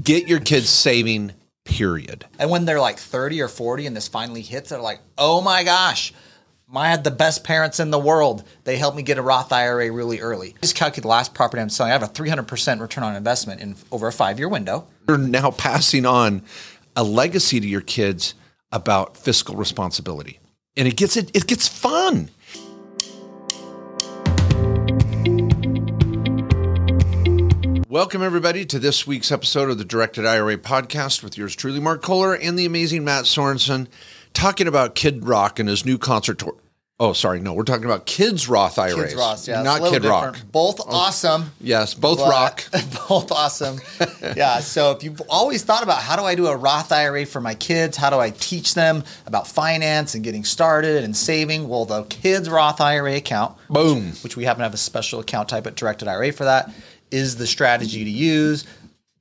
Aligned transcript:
Get 0.00 0.28
your 0.28 0.40
kids 0.40 0.68
saving, 0.68 1.32
period. 1.64 2.26
And 2.38 2.50
when 2.50 2.64
they're 2.64 2.80
like 2.80 2.98
30 2.98 3.40
or 3.42 3.48
40 3.48 3.86
and 3.86 3.96
this 3.96 4.08
finally 4.08 4.42
hits, 4.42 4.70
they're 4.70 4.80
like, 4.80 5.00
oh 5.16 5.40
my 5.40 5.64
gosh, 5.64 6.12
I 6.74 6.88
had 6.88 7.04
the 7.04 7.10
best 7.10 7.44
parents 7.44 7.78
in 7.78 7.90
the 7.90 7.98
world. 7.98 8.42
They 8.64 8.76
helped 8.76 8.96
me 8.96 9.02
get 9.02 9.18
a 9.18 9.22
Roth 9.22 9.52
IRA 9.52 9.92
really 9.92 10.20
early. 10.20 10.54
I 10.56 10.60
Just 10.62 10.74
calculate 10.74 11.02
the 11.02 11.08
last 11.08 11.34
property 11.34 11.60
I'm 11.60 11.68
selling. 11.68 11.90
I 11.90 11.92
have 11.92 12.02
a 12.02 12.08
300% 12.08 12.80
return 12.80 13.04
on 13.04 13.14
investment 13.14 13.60
in 13.60 13.76
over 13.92 14.08
a 14.08 14.12
five 14.12 14.38
year 14.38 14.48
window. 14.48 14.86
You're 15.08 15.18
now 15.18 15.50
passing 15.52 16.06
on 16.06 16.42
a 16.96 17.04
legacy 17.04 17.60
to 17.60 17.66
your 17.66 17.80
kids 17.80 18.34
about 18.72 19.16
fiscal 19.16 19.54
responsibility. 19.54 20.40
And 20.76 20.88
it 20.88 20.96
gets 20.96 21.16
it, 21.16 21.30
it 21.34 21.46
gets 21.46 21.68
fun. 21.68 22.30
Welcome, 27.94 28.24
everybody, 28.24 28.64
to 28.64 28.80
this 28.80 29.06
week's 29.06 29.30
episode 29.30 29.70
of 29.70 29.78
the 29.78 29.84
Directed 29.84 30.26
IRA 30.26 30.56
podcast 30.56 31.22
with 31.22 31.38
yours 31.38 31.54
truly, 31.54 31.78
Mark 31.78 32.02
Kohler, 32.02 32.34
and 32.34 32.58
the 32.58 32.66
amazing 32.66 33.04
Matt 33.04 33.24
Sorensen, 33.24 33.86
talking 34.32 34.66
about 34.66 34.96
Kid 34.96 35.24
Rock 35.24 35.60
and 35.60 35.68
his 35.68 35.86
new 35.86 35.96
concert 35.96 36.40
tour. 36.40 36.56
Oh, 36.98 37.12
sorry, 37.12 37.38
no, 37.38 37.52
we're 37.52 37.62
talking 37.62 37.84
about 37.84 38.04
Kids 38.04 38.48
Roth 38.48 38.80
IRAs, 38.80 38.94
Kids 38.94 39.14
Roth, 39.14 39.46
yeah, 39.46 39.62
not 39.62 39.76
it's 39.76 39.80
a 39.80 39.82
little 39.82 40.00
Kid 40.00 40.08
Rock. 40.08 40.32
different. 40.32 40.52
Both 40.52 40.80
oh, 40.80 40.92
awesome. 40.92 41.52
Yes, 41.60 41.94
both 41.94 42.18
but- 42.18 42.30
rock. 42.30 42.64
both 43.08 43.30
awesome. 43.30 43.80
yeah. 44.36 44.58
So 44.58 44.90
if 44.90 45.04
you've 45.04 45.20
always 45.28 45.62
thought 45.62 45.84
about 45.84 46.02
how 46.02 46.16
do 46.16 46.22
I 46.22 46.34
do 46.34 46.48
a 46.48 46.56
Roth 46.56 46.90
IRA 46.90 47.26
for 47.26 47.40
my 47.40 47.54
kids? 47.54 47.96
How 47.96 48.10
do 48.10 48.18
I 48.18 48.30
teach 48.30 48.74
them 48.74 49.04
about 49.26 49.46
finance 49.46 50.16
and 50.16 50.24
getting 50.24 50.42
started 50.42 51.04
and 51.04 51.16
saving? 51.16 51.68
Well, 51.68 51.84
the 51.84 52.04
Kids 52.04 52.48
Roth 52.48 52.80
IRA 52.80 53.14
account, 53.16 53.56
Boom. 53.68 54.12
which 54.22 54.36
we 54.36 54.44
happen 54.44 54.58
to 54.60 54.64
have 54.64 54.74
a 54.74 54.78
special 54.78 55.20
account 55.20 55.48
type 55.48 55.66
at 55.68 55.76
Directed 55.76 56.08
IRA 56.08 56.32
for 56.32 56.44
that, 56.44 56.72
is 57.10 57.36
the 57.36 57.46
strategy 57.46 58.04
to 58.04 58.10
use. 58.10 58.64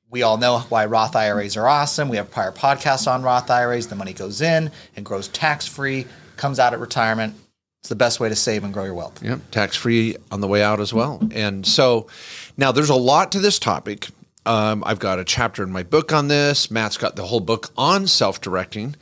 We 0.10 0.22
all 0.22 0.38
know 0.38 0.60
why 0.70 0.86
Roth 0.86 1.16
IRAs 1.16 1.58
are 1.58 1.68
awesome. 1.68 2.08
We 2.08 2.18
have 2.18 2.30
prior 2.30 2.52
podcasts 2.52 3.12
on 3.12 3.23
Roth 3.23 3.50
IRAs. 3.50 3.88
The 3.88 3.96
money 3.96 4.14
goes 4.14 4.42
in 4.42 4.72
and 4.95 5.03
grows 5.03 5.28
tax 5.30 5.67
free, 5.67 6.06
comes 6.38 6.59
out 6.59 6.73
at 6.73 6.80
retirement. 6.80 7.36
It's 7.81 7.90
the 7.90 7.95
best 7.95 8.20
way 8.20 8.30
to 8.30 8.36
save 8.36 8.64
and 8.64 8.73
grow 8.73 8.86
your 8.86 8.94
wealth. 8.94 9.22
Yep, 9.23 9.40
tax 9.52 9.75
free 9.75 10.16
on 10.31 10.40
the 10.40 10.48
way 10.48 10.64
out 10.64 10.80
as 10.80 10.94
well. 10.94 11.22
And 11.34 11.66
so 11.66 12.08
now 12.56 12.72
there's 12.72 12.90
a 12.90 12.95
lot 12.95 13.31
to 13.34 13.40
this 13.40 13.59
topic. 13.59 14.08
Um, 14.45 14.84
I've 14.86 15.00
got 15.00 15.20
a 15.20 15.25
chapter 15.25 15.64
in 15.64 15.72
my 15.72 15.84
book 15.84 16.14
on 16.14 16.28
this. 16.28 16.70
Matt's 16.70 16.97
got 16.97 17.16
the 17.16 17.25
whole 17.25 17.40
book 17.40 17.72
on 17.78 18.08
self 18.08 18.40
directing. 18.40 18.95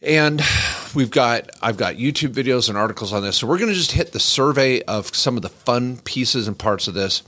And 0.00 0.40
we've 0.94 1.10
got 1.10 1.50
I've 1.60 1.76
got 1.76 1.96
YouTube 1.96 2.32
videos 2.32 2.68
and 2.68 2.78
articles 2.78 3.12
on 3.12 3.22
this. 3.22 3.36
So 3.38 3.46
we're 3.46 3.58
going 3.58 3.70
to 3.70 3.74
just 3.76 3.92
hit 3.92 4.12
the 4.12 4.20
survey 4.20 4.80
of 4.82 5.14
some 5.14 5.36
of 5.36 5.42
the 5.42 5.48
fun 5.48 5.96
pieces 5.98 6.46
and 6.46 6.56
parts 6.56 6.86
of 6.86 6.94
this. 6.94 7.22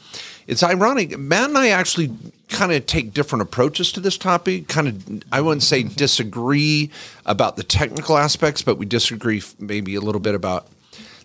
It's 0.46 0.62
ironic. 0.62 1.18
Matt 1.18 1.48
and 1.48 1.58
I 1.58 1.68
actually 1.68 2.10
kind 2.48 2.72
of 2.72 2.86
take 2.86 3.12
different 3.12 3.42
approaches 3.42 3.90
to 3.92 4.00
this 4.00 4.16
topic. 4.16 4.68
Kind 4.68 4.88
of 4.88 5.22
I 5.32 5.40
wouldn't 5.40 5.64
say 5.64 5.82
disagree 5.82 6.90
about 7.26 7.56
the 7.56 7.64
technical 7.64 8.16
aspects, 8.16 8.62
but 8.62 8.76
we 8.78 8.86
disagree 8.86 9.42
maybe 9.58 9.96
a 9.96 10.00
little 10.00 10.20
bit 10.20 10.34
about 10.36 10.68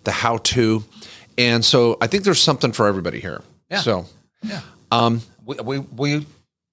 the 0.02 0.10
how 0.12 0.38
to. 0.38 0.84
And 1.38 1.64
so 1.64 1.96
I 2.00 2.06
think 2.08 2.24
there's 2.24 2.40
something 2.40 2.72
for 2.72 2.86
everybody 2.88 3.20
here. 3.20 3.42
Yeah. 3.70 3.80
So 3.80 4.06
Yeah. 4.42 4.62
Um, 4.90 5.22
we, 5.44 5.56
we, 5.56 5.78
we 5.78 6.26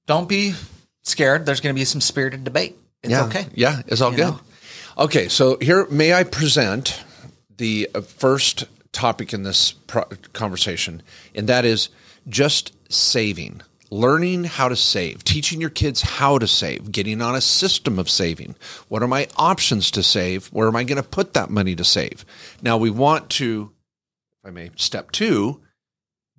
don't 0.08 0.28
be 0.30 0.54
scared. 1.04 1.46
There's 1.46 1.60
going 1.62 1.76
to 1.76 1.80
be 1.80 1.86
some 1.86 2.02
spirited 2.02 2.44
debate. 2.44 2.76
It's 3.04 3.12
yeah, 3.12 3.26
okay. 3.26 3.46
Yeah, 3.54 3.82
it's 3.88 4.02
all 4.02 4.12
You 4.12 4.18
good. 4.18 4.28
know? 4.28 4.40
Okay, 4.96 5.28
so 5.28 5.58
here 5.60 5.88
may 5.88 6.14
I 6.14 6.24
present 6.24 7.04
the 7.58 7.90
uh, 7.96 8.02
first 8.02 8.66
topic 8.92 9.34
in 9.34 9.42
this 9.42 9.72
pro- 9.72 10.06
conversation, 10.34 11.02
and 11.34 11.50
that 11.50 11.66
is 11.66 11.90
just 12.30 12.74
saving, 12.94 13.62
learning 13.90 14.44
how 14.44 14.70
to 14.70 14.76
save, 14.76 15.24
teaching 15.24 15.60
your 15.60 15.72
kids 15.72 16.02
how 16.04 16.38
to 16.38 16.46
save, 16.46 16.92
getting 16.92 17.24
on 17.24 17.34
a 17.34 17.42
system 17.42 17.98
of 17.98 18.08
saving. 18.08 18.54
What 18.88 19.02
are 19.02 19.08
my 19.08 19.28
options 19.36 19.90
to 19.92 20.04
save? 20.04 20.46
Where 20.48 20.68
am 20.68 20.76
I 20.76 20.84
going 20.84 21.02
to 21.02 21.10
put 21.10 21.34
that 21.34 21.50
money 21.50 21.76
to 21.76 21.84
save? 21.84 22.24
Now 22.62 22.78
we 22.78 22.92
want 22.92 23.32
to, 23.32 23.72
if 24.44 24.48
I 24.48 24.52
may, 24.52 24.70
step 24.76 25.10
two, 25.10 25.60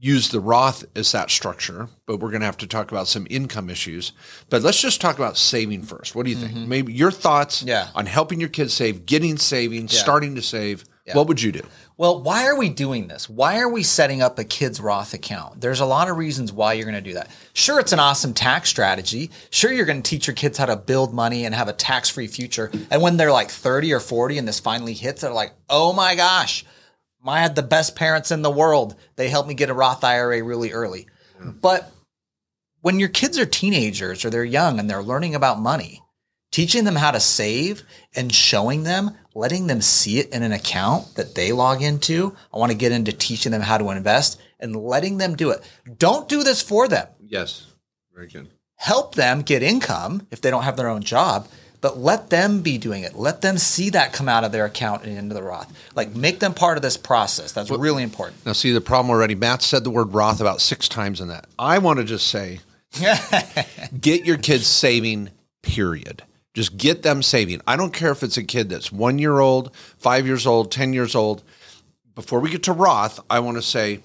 use 0.04 0.28
the 0.28 0.41
Roth 0.41 0.84
as 0.94 1.12
that 1.12 1.31
structure, 1.31 1.88
but 2.06 2.19
we're 2.19 2.31
going 2.31 2.41
to 2.41 2.47
have 2.47 2.59
to 2.59 2.66
talk 2.66 2.91
about 2.92 3.09
some 3.09 3.26
income 3.31 3.70
issues. 3.70 4.12
But 4.50 4.62
let's 4.62 4.81
just 4.81 5.00
talk 5.00 5.16
about 5.16 5.37
saving 5.38 5.82
first. 5.82 6.15
What 6.15 6.25
do 6.26 6.31
you 6.31 6.37
think? 6.37 6.54
Maybe 6.54 6.92
your 6.92 7.10
thoughts 7.10 7.60
Mm-hmm. 7.60 7.69
Yeah. 7.69 7.88
on 7.94 8.06
helping 8.06 8.41
your 8.41 8.48
kids 8.50 8.75
save, 8.75 9.06
getting 9.06 9.38
saving, 9.38 9.88
starting 9.88 10.34
to 10.34 10.43
save. 10.43 10.84
What 11.12 11.28
would 11.28 11.41
you 11.43 11.53
do? 11.53 11.60
Well, 11.98 12.22
why 12.22 12.47
are 12.47 12.56
we 12.56 12.70
doing 12.70 13.09
this? 13.09 13.28
Why 13.28 13.60
are 13.60 13.69
we 13.69 13.82
setting 13.82 14.22
up 14.22 14.38
a 14.38 14.44
kids 14.44 14.81
Roth 14.81 15.12
account? 15.12 15.60
There's 15.60 15.81
a 15.81 15.84
lot 15.87 16.09
of 16.09 16.16
reasons 16.16 16.50
why 16.50 16.72
you're 16.72 16.87
going 16.91 16.94
to 16.94 17.00
do 17.10 17.14
that. 17.14 17.28
Sure, 17.53 17.78
it's 17.78 17.93
an 17.93 17.98
awesome 18.00 18.32
tax 18.32 18.70
strategy. 18.70 19.31
Sure, 19.50 19.70
you're 19.72 19.84
going 19.84 20.03
to 20.03 20.09
teach 20.10 20.26
your 20.26 20.34
kids 20.34 20.56
how 20.56 20.64
to 20.66 20.76
build 20.76 21.12
money 21.12 21.44
and 21.44 21.54
have 21.54 21.69
a 21.69 21.75
tax 21.75 22.09
free 22.09 22.26
future. 22.26 22.70
And 22.91 23.03
when 23.03 23.16
they're 23.19 23.32
like 23.32 23.50
30 23.50 23.93
or 23.93 24.00
40 24.00 24.38
and 24.38 24.48
this 24.48 24.60
finally 24.60 24.94
hits, 24.94 25.20
they're 25.20 25.31
like, 25.31 25.53
oh 25.69 25.93
my 25.93 26.14
gosh, 26.14 26.64
I 27.27 27.41
had 27.41 27.55
the 27.55 27.62
best 27.62 27.97
parents 27.97 28.31
in 28.31 28.43
the 28.43 28.51
world. 28.51 28.97
They 29.17 29.29
helped 29.29 29.49
me 29.49 29.55
get 29.55 29.71
a 29.71 29.75
Roth 29.75 30.05
IRA 30.05 30.43
really 30.43 30.73
early. 30.73 31.07
But 31.41 31.91
when 32.81 33.01
your 33.01 33.09
kids 33.09 33.39
are 33.39 33.47
teenagers 33.47 34.25
or 34.25 34.31
they're 34.31 34.45
young 34.45 34.79
and 34.79 34.89
they're 34.89 35.03
learning 35.03 35.35
about 35.35 35.61
money, 35.61 36.03
teaching 36.51 36.85
them 36.85 36.97
how 36.97 37.11
to 37.11 37.21
save 37.21 37.83
and 38.15 38.33
showing 38.33 38.85
them, 38.85 39.11
letting 39.35 39.67
them 39.67 39.81
see 39.81 40.19
it 40.21 40.33
in 40.33 40.43
an 40.43 40.53
account 40.53 41.17
that 41.17 41.35
they 41.35 41.51
log 41.51 41.83
into. 41.83 42.37
I 42.53 42.59
want 42.59 42.71
to 42.73 42.79
get 42.79 42.93
into 42.93 43.12
teaching 43.12 43.53
them 43.53 43.62
how 43.62 43.79
to 43.79 43.91
invest 43.91 44.41
and 44.61 44.77
letting 44.77 45.19
them 45.19 45.35
do 45.35 45.51
it. 45.51 45.69
Don't 45.99 46.29
do 46.29 46.45
this 46.45 46.62
for 46.62 46.87
them. 46.87 47.09
Yes. 47.21 47.73
Very 48.15 48.29
good. 48.29 48.51
Help 48.77 49.15
them 49.15 49.43
get 49.43 49.62
income 49.62 50.27
if 50.31 50.41
they 50.41 50.51
don't 50.51 50.62
have 50.62 50.77
their 50.77 50.89
own 50.89 51.03
job, 51.03 51.49
but 51.84 51.99
let 51.99 52.31
them 52.31 52.62
be 52.62 52.78
doing 52.78 53.03
it. 53.03 53.15
Let 53.15 53.43
them 53.43 53.59
see 53.59 53.91
that 53.91 54.15
come 54.15 54.27
out 54.27 54.43
of 54.43 54.53
their 54.53 54.65
account 54.65 55.05
and 55.05 55.19
into 55.19 55.34
the 55.34 55.43
Roth. 55.43 55.71
Like 55.95 56.17
make 56.17 56.41
them 56.41 56.55
part 56.55 56.78
of 56.78 56.83
this 56.83 56.97
process. 56.97 57.53
That's 57.53 57.71
really 57.71 58.03
important. 58.03 58.47
Now, 58.47 58.55
see 58.55 58.72
the 58.72 58.81
problem 58.81 59.11
already. 59.11 59.34
Matt 59.34 59.61
said 59.61 59.84
the 59.84 59.91
word 59.91 60.15
Roth 60.15 60.41
about 60.41 60.62
six 60.62 60.89
times 60.89 61.21
in 61.21 61.28
that. 61.28 61.44
I 61.59 61.77
want 61.77 61.99
to 61.99 62.05
just 62.06 62.28
say, 62.28 62.61
get 64.00 64.25
your 64.25 64.39
kids 64.39 64.67
saving, 64.67 65.28
period. 65.61 66.23
Just 66.55 66.78
get 66.78 67.03
them 67.03 67.23
saving. 67.23 67.61
I 67.67 67.77
don't 67.77 67.93
care 67.93 68.12
if 68.12 68.23
it's 68.23 68.39
a 68.39 68.44
kid 68.44 68.71
that's 68.71 68.91
one 68.91 69.19
year 69.19 69.39
old, 69.41 69.77
five 69.99 70.27
years 70.27 70.47
old, 70.47 70.73
10 70.73 70.94
years 70.94 71.15
old. 71.15 71.43
Before 72.15 72.41
we 72.41 72.49
get 72.49 72.62
to 72.62 72.73
Roth, 72.73 73.21
I 73.28 73.41
want 73.41 73.59
to 73.59 73.62
say, 73.62 74.00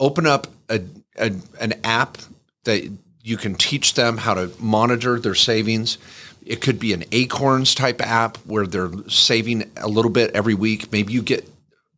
open 0.00 0.26
up 0.26 0.48
a, 0.68 0.80
a, 1.16 1.30
an 1.60 1.74
app 1.84 2.18
that 2.64 2.90
you 3.24 3.38
can 3.38 3.54
teach 3.54 3.94
them 3.94 4.18
how 4.18 4.34
to 4.34 4.50
monitor 4.58 5.18
their 5.18 5.34
savings. 5.34 5.98
It 6.44 6.60
could 6.60 6.78
be 6.78 6.92
an 6.92 7.04
Acorns 7.12 7.74
type 7.74 8.00
app 8.00 8.36
where 8.38 8.66
they're 8.66 8.92
saving 9.08 9.70
a 9.76 9.88
little 9.88 10.10
bit 10.10 10.32
every 10.34 10.54
week. 10.54 10.92
Maybe 10.92 11.12
you 11.12 11.22
get 11.22 11.48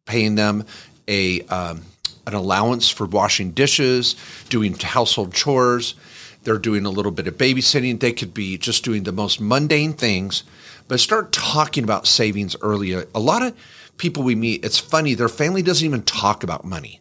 paying 0.04 0.36
them 0.36 0.64
a 1.08 1.42
um, 1.42 1.82
an 2.26 2.34
allowance 2.34 2.88
for 2.88 3.06
washing 3.06 3.52
dishes, 3.52 4.16
doing 4.48 4.74
household 4.74 5.32
chores. 5.32 5.94
They're 6.42 6.58
doing 6.58 6.86
a 6.86 6.90
little 6.90 7.12
bit 7.12 7.26
of 7.26 7.36
babysitting. 7.36 7.98
They 7.98 8.12
could 8.12 8.32
be 8.34 8.56
just 8.58 8.84
doing 8.84 9.02
the 9.02 9.12
most 9.12 9.40
mundane 9.40 9.92
things, 9.92 10.44
but 10.86 11.00
start 11.00 11.32
talking 11.32 11.84
about 11.84 12.06
savings 12.06 12.54
early. 12.62 12.92
A 12.92 13.18
lot 13.18 13.42
of 13.42 13.54
people 13.96 14.22
we 14.22 14.34
meet, 14.34 14.64
it's 14.64 14.78
funny, 14.78 15.14
their 15.14 15.28
family 15.28 15.62
doesn't 15.62 15.84
even 15.84 16.02
talk 16.02 16.44
about 16.44 16.64
money. 16.64 17.00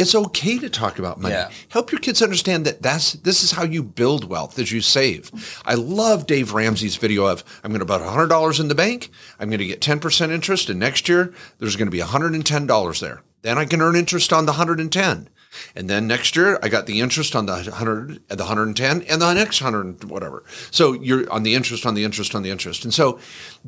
It's 0.00 0.14
okay 0.14 0.58
to 0.58 0.70
talk 0.70 0.98
about 0.98 1.20
money. 1.20 1.34
Yeah. 1.34 1.50
Help 1.68 1.92
your 1.92 2.00
kids 2.00 2.22
understand 2.22 2.64
that 2.66 2.82
that's 2.82 3.12
this 3.12 3.42
is 3.42 3.52
how 3.52 3.64
you 3.64 3.82
build 3.82 4.24
wealth 4.24 4.58
as 4.58 4.72
you 4.72 4.80
save. 4.80 5.30
I 5.64 5.74
love 5.74 6.26
Dave 6.26 6.52
Ramsey's 6.52 6.96
video 6.96 7.26
of 7.26 7.44
I'm 7.62 7.70
going 7.70 7.80
to 7.80 7.86
put 7.86 8.00
$100 8.00 8.60
in 8.60 8.68
the 8.68 8.74
bank, 8.74 9.10
I'm 9.38 9.48
going 9.48 9.58
to 9.58 9.66
get 9.66 9.80
10% 9.80 10.30
interest 10.30 10.70
and 10.70 10.80
next 10.80 11.08
year 11.08 11.34
there's 11.58 11.76
going 11.76 11.86
to 11.86 11.92
be 11.92 12.00
$110 12.00 13.00
there. 13.00 13.22
Then 13.42 13.58
I 13.58 13.64
can 13.64 13.80
earn 13.80 13.96
interest 13.96 14.32
on 14.32 14.46
the 14.46 14.52
110. 14.52 15.28
And 15.74 15.90
then 15.90 16.06
next 16.06 16.36
year 16.36 16.58
I 16.62 16.68
got 16.68 16.86
the 16.86 17.00
interest 17.00 17.34
on 17.34 17.46
the 17.46 17.52
100 17.52 18.28
the 18.28 18.36
110 18.36 19.02
and 19.02 19.22
the 19.22 19.34
next 19.34 19.62
100 19.62 20.04
whatever. 20.04 20.44
So 20.70 20.92
you're 20.92 21.30
on 21.30 21.42
the 21.42 21.54
interest 21.54 21.86
on 21.86 21.94
the 21.94 22.04
interest 22.04 22.34
on 22.34 22.42
the 22.42 22.50
interest. 22.50 22.84
And 22.84 22.94
so 22.94 23.18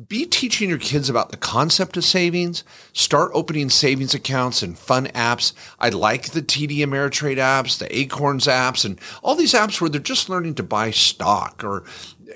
be 0.07 0.25
teaching 0.25 0.69
your 0.69 0.77
kids 0.77 1.09
about 1.09 1.31
the 1.31 1.37
concept 1.37 1.97
of 1.97 2.03
savings. 2.03 2.63
Start 2.93 3.31
opening 3.33 3.69
savings 3.69 4.13
accounts 4.13 4.61
and 4.61 4.77
fun 4.77 5.07
apps. 5.07 5.53
I 5.79 5.89
like 5.89 6.31
the 6.31 6.41
TD 6.41 6.77
Ameritrade 6.79 7.37
apps, 7.37 7.77
the 7.77 7.95
Acorns 7.97 8.47
apps, 8.47 8.85
and 8.85 8.99
all 9.21 9.35
these 9.35 9.53
apps 9.53 9.81
where 9.81 9.89
they're 9.89 10.01
just 10.01 10.29
learning 10.29 10.55
to 10.55 10.63
buy 10.63 10.91
stock 10.91 11.63
or 11.63 11.83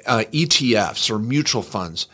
uh, 0.05 0.23
ETFs 0.31 1.09
or 1.09 1.19
mutual 1.19 1.61
funds. 1.61 2.07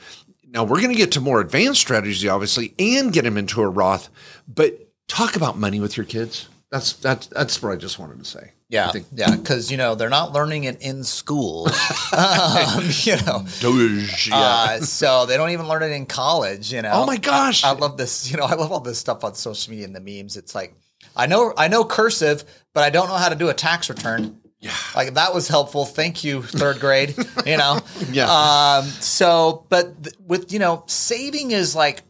Now 0.47 0.63
we're 0.63 0.81
going 0.81 0.89
to 0.89 0.95
get 0.95 1.13
to 1.13 1.21
more 1.21 1.41
advanced 1.41 1.81
strategies, 1.81 2.27
obviously, 2.27 2.73
and 2.77 3.11
get 3.11 3.23
them 3.23 3.37
into 3.37 3.61
a 3.61 3.67
Roth. 3.67 4.09
But 4.47 4.87
talk 5.07 5.35
about 5.35 5.57
money 5.57 5.79
with 5.79 5.97
your 5.97 6.05
kids. 6.05 6.47
That's 6.73 6.93
that's 6.93 7.27
that's 7.27 7.61
what 7.61 7.71
I 7.71 7.75
just 7.75 7.99
wanted 7.99 8.17
to 8.17 8.25
say. 8.25 8.51
Yeah, 8.67 8.89
think 8.89 9.05
yeah, 9.13 9.35
because 9.35 9.69
you 9.69 9.77
know 9.77 9.93
they're 9.93 10.09
not 10.09 10.33
learning 10.33 10.63
it 10.63 10.81
in 10.81 11.03
school. 11.03 11.67
um, 12.17 12.83
you 13.03 13.15
know, 13.17 13.45
Doge, 13.59 14.27
yeah. 14.27 14.37
uh, 14.37 14.79
so 14.79 15.27
they 15.27 15.37
don't 15.37 15.51
even 15.51 15.67
learn 15.67 15.83
it 15.83 15.91
in 15.91 16.07
college. 16.07 16.73
You 16.73 16.81
know. 16.81 16.89
Oh 16.91 17.05
my 17.05 17.17
gosh. 17.17 17.63
I, 17.63 17.69
I 17.69 17.73
love 17.73 17.97
this. 17.97 18.31
You 18.31 18.37
know, 18.37 18.45
I 18.45 18.55
love 18.55 18.71
all 18.71 18.79
this 18.79 18.97
stuff 18.97 19.23
on 19.23 19.35
social 19.35 19.69
media 19.69 19.85
and 19.85 19.95
the 19.95 19.99
memes. 19.99 20.35
It's 20.35 20.55
like 20.55 20.73
I 21.15 21.27
know 21.27 21.53
I 21.55 21.67
know 21.67 21.85
cursive, 21.85 22.43
but 22.73 22.83
I 22.83 22.89
don't 22.89 23.07
know 23.07 23.17
how 23.17 23.29
to 23.29 23.35
do 23.35 23.49
a 23.49 23.53
tax 23.53 23.87
return. 23.87 24.41
Yeah. 24.59 24.73
Like 24.95 25.13
that 25.13 25.31
was 25.31 25.47
helpful. 25.47 25.85
Thank 25.85 26.23
you, 26.23 26.41
third 26.41 26.79
grade. 26.79 27.15
you 27.45 27.57
know? 27.57 27.81
Yeah. 28.11 28.31
Um, 28.31 28.85
so, 28.85 29.67
but 29.69 30.03
th- 30.03 30.15
with, 30.25 30.51
you 30.53 30.59
know, 30.59 30.85
saving 30.87 31.51
is 31.51 31.75
like, 31.75 32.01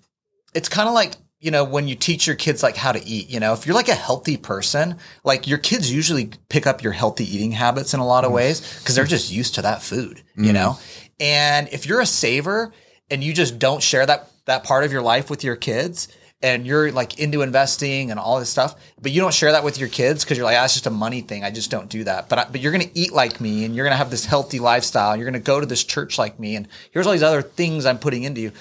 it's 0.54 0.70
kind 0.70 0.88
of 0.88 0.94
like, 0.94 1.16
you 1.44 1.52
know, 1.52 1.66
when 1.66 1.90
you 1.90 1.96
teach 1.96 2.26
your 2.26 2.38
kids 2.38 2.64
like 2.64 2.78
how 2.78 2.94
to 2.94 3.06
eat, 3.06 3.30
you 3.30 3.38
know, 3.38 3.52
if 3.52 3.68
you're 3.68 3.76
like 3.76 3.90
a 3.90 3.96
healthy 3.96 4.38
person, 4.38 4.96
like 5.26 5.46
your 5.46 5.58
kids 5.58 5.92
usually 5.92 6.32
pick 6.48 6.66
up 6.66 6.82
your 6.82 6.94
healthy 6.94 7.26
eating 7.26 7.52
habits 7.52 7.94
in 7.94 8.00
a 8.00 8.06
lot 8.06 8.24
of 8.24 8.32
mm. 8.32 8.36
ways 8.36 8.80
because 8.80 8.96
they're 8.96 9.04
just 9.04 9.30
used 9.30 9.56
to 9.56 9.62
that 9.62 9.84
food, 9.84 10.24
you 10.38 10.52
mm. 10.52 10.54
know? 10.54 10.80
And 11.20 11.68
if 11.74 11.86
you're 11.86 12.00
a 12.00 12.06
saver 12.06 12.72
and 13.12 13.22
you 13.22 13.34
just 13.34 13.60
don't 13.60 13.84
share 13.84 14.06
that, 14.06 14.30
that 14.46 14.64
part 14.64 14.86
of 14.86 14.94
your 14.94 15.02
life 15.02 15.30
with 15.30 15.44
your 15.44 15.58
kids, 15.58 16.08
and 16.42 16.68
you're 16.68 16.92
like 16.92 17.20
into 17.20 17.42
investing 17.42 18.12
and 18.12 18.20
all 18.20 18.38
this 18.38 18.50
stuff, 18.50 18.76
but 19.02 19.14
you 19.14 19.22
don't 19.22 19.34
share 19.34 19.54
that 19.54 19.64
with 19.64 19.78
your 19.78 19.88
kids 19.88 20.24
because 20.24 20.38
you're 20.38 20.46
like, 20.46 20.58
ah, 20.58 20.62
that's 20.62 20.74
just 20.74 20.88
a 20.88 20.92
money 20.92 21.22
thing. 21.22 21.42
I 21.44 21.52
just 21.52 21.72
don't 21.72 21.90
do 21.90 22.04
that. 22.04 22.28
But 22.28 22.40
I, 22.40 22.46
but 22.52 22.60
you're 22.60 22.74
gonna 22.74 22.92
eat 22.94 23.14
like 23.14 23.40
me, 23.40 23.64
and 23.64 23.74
you're 23.74 23.86
gonna 23.86 23.96
have 23.96 24.12
this 24.12 24.26
healthy 24.26 24.60
lifestyle. 24.60 25.16
You're 25.16 25.26
gonna 25.26 25.40
go 25.40 25.62
to 25.62 25.66
this 25.66 25.86
church 25.86 26.18
like 26.18 26.42
me, 26.42 26.58
and 26.58 26.68
here's 26.92 27.08
all 27.08 27.14
these 27.14 27.24
other 27.24 27.42
things 27.42 27.86
I'm 27.86 27.98
putting 27.98 28.24
into 28.24 28.42
you. 28.42 28.52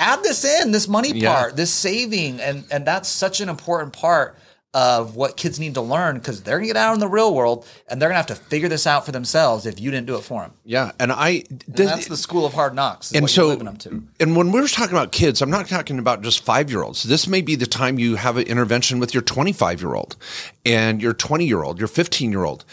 Add 0.00 0.22
this 0.24 0.44
in, 0.44 0.72
this 0.72 0.88
money 0.88 1.12
Yeah. 1.12 1.32
part, 1.34 1.56
this 1.56 1.70
saving, 1.70 2.40
and 2.40 2.64
and 2.70 2.84
that's 2.86 3.08
such 3.08 3.40
an 3.40 3.48
important 3.48 3.92
part 3.92 4.36
of 4.72 5.16
what 5.16 5.36
kids 5.36 5.58
need 5.58 5.74
to 5.74 5.80
learn 5.80 6.14
because 6.16 6.42
they're 6.42 6.58
gonna 6.58 6.68
get 6.68 6.76
out 6.76 6.94
in 6.94 7.00
the 7.00 7.08
real 7.08 7.34
world 7.34 7.66
and 7.88 8.00
they're 8.00 8.08
gonna 8.08 8.16
have 8.16 8.26
to 8.26 8.36
figure 8.36 8.68
this 8.68 8.86
out 8.86 9.04
for 9.04 9.10
themselves 9.10 9.66
if 9.66 9.80
you 9.80 9.90
didn't 9.90 10.06
do 10.06 10.14
it 10.14 10.22
for 10.22 10.42
them. 10.42 10.52
Yeah, 10.64 10.92
and 11.00 11.10
I 11.10 11.42
And 11.48 11.64
that's 11.74 12.06
the 12.06 12.16
school 12.16 12.46
of 12.46 12.54
hard 12.54 12.76
knocks. 12.76 13.10
And 13.10 13.28
so 13.28 13.48
you're 13.48 13.56
living 13.56 13.76
to. 13.78 14.04
and 14.20 14.36
when 14.36 14.52
we're 14.52 14.68
talking 14.68 14.96
about 14.96 15.10
kids 15.10 15.42
i'm 15.42 15.50
not 15.50 15.66
talking 15.68 15.98
about 15.98 16.22
just 16.22 16.44
five 16.44 16.70
year 16.70 16.84
olds 16.84 17.02
this 17.02 17.26
may 17.26 17.40
be 17.40 17.56
the 17.56 17.66
time 17.66 17.98
you 17.98 18.14
have 18.14 18.36
an 18.36 18.44
intervention 18.44 19.00
with 19.00 19.12
your 19.12 19.24
25 19.24 19.80
year 19.82 19.94
old 19.94 20.16
and 20.64 21.02
your 21.02 21.14
20 21.14 21.46
year 21.46 21.64
old 21.64 21.80
your 21.80 21.88
15 21.88 22.30
year 22.30 22.44
old 22.44 22.64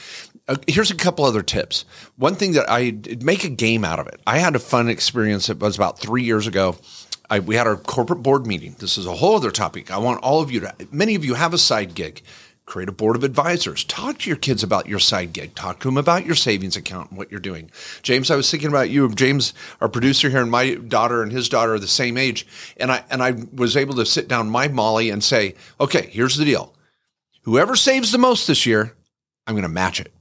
uh, 0.47 0.55
here's 0.67 0.91
a 0.91 0.95
couple 0.95 1.25
other 1.25 1.41
tips 1.41 1.83
one 2.17 2.35
thing 2.35 2.51
that 2.53 2.69
i 2.69 2.95
make 3.21 3.43
a 3.43 3.49
game 3.49 3.83
out 3.83 3.97
of 3.99 4.05
it 4.05 4.19
i 4.27 4.37
had 4.37 4.55
a 4.55 4.59
fun 4.59 4.87
experience 4.87 5.49
it 5.49 5.59
was 5.59 5.75
about 5.75 5.97
three 5.97 6.23
years 6.23 6.45
ago 6.45 6.75
I, 7.29 7.39
we 7.39 7.55
had 7.55 7.67
our 7.67 7.75
corporate 7.75 8.23
board 8.23 8.47
meeting. 8.47 8.75
This 8.79 8.97
is 8.97 9.05
a 9.05 9.15
whole 9.15 9.35
other 9.35 9.51
topic. 9.51 9.91
I 9.91 9.97
want 9.97 10.23
all 10.23 10.41
of 10.41 10.51
you 10.51 10.61
to, 10.61 10.73
many 10.91 11.15
of 11.15 11.25
you 11.25 11.33
have 11.33 11.53
a 11.53 11.57
side 11.57 11.93
gig. 11.93 12.21
Create 12.65 12.89
a 12.89 12.93
board 12.93 13.15
of 13.15 13.23
advisors. 13.23 13.85
Talk 13.85 14.19
to 14.19 14.29
your 14.29 14.35
kids 14.35 14.61
about 14.61 14.87
your 14.87 14.99
side 14.99 15.31
gig. 15.31 15.55
Talk 15.55 15.79
to 15.79 15.87
them 15.87 15.95
about 15.95 16.25
your 16.25 16.35
savings 16.35 16.75
account 16.75 17.09
and 17.09 17.17
what 17.17 17.31
you're 17.31 17.39
doing. 17.39 17.71
James, 18.01 18.29
I 18.29 18.35
was 18.35 18.51
thinking 18.51 18.67
about 18.67 18.89
you. 18.89 19.07
James, 19.13 19.53
our 19.79 19.87
producer 19.87 20.29
here, 20.29 20.41
and 20.41 20.51
my 20.51 20.75
daughter 20.75 21.23
and 21.23 21.31
his 21.31 21.47
daughter 21.47 21.75
are 21.75 21.79
the 21.79 21.87
same 21.87 22.17
age. 22.17 22.45
And 22.75 22.91
I 22.91 23.05
and 23.09 23.23
I 23.23 23.35
was 23.53 23.77
able 23.77 23.95
to 23.95 24.05
sit 24.05 24.27
down 24.27 24.49
my 24.49 24.67
Molly 24.67 25.09
and 25.09 25.23
say, 25.23 25.55
okay, 25.79 26.09
here's 26.11 26.35
the 26.35 26.43
deal. 26.43 26.73
Whoever 27.43 27.77
saves 27.77 28.11
the 28.11 28.17
most 28.17 28.47
this 28.47 28.65
year, 28.65 28.93
I'm 29.47 29.53
going 29.53 29.61
to 29.63 29.69
match 29.69 30.01
it. 30.01 30.11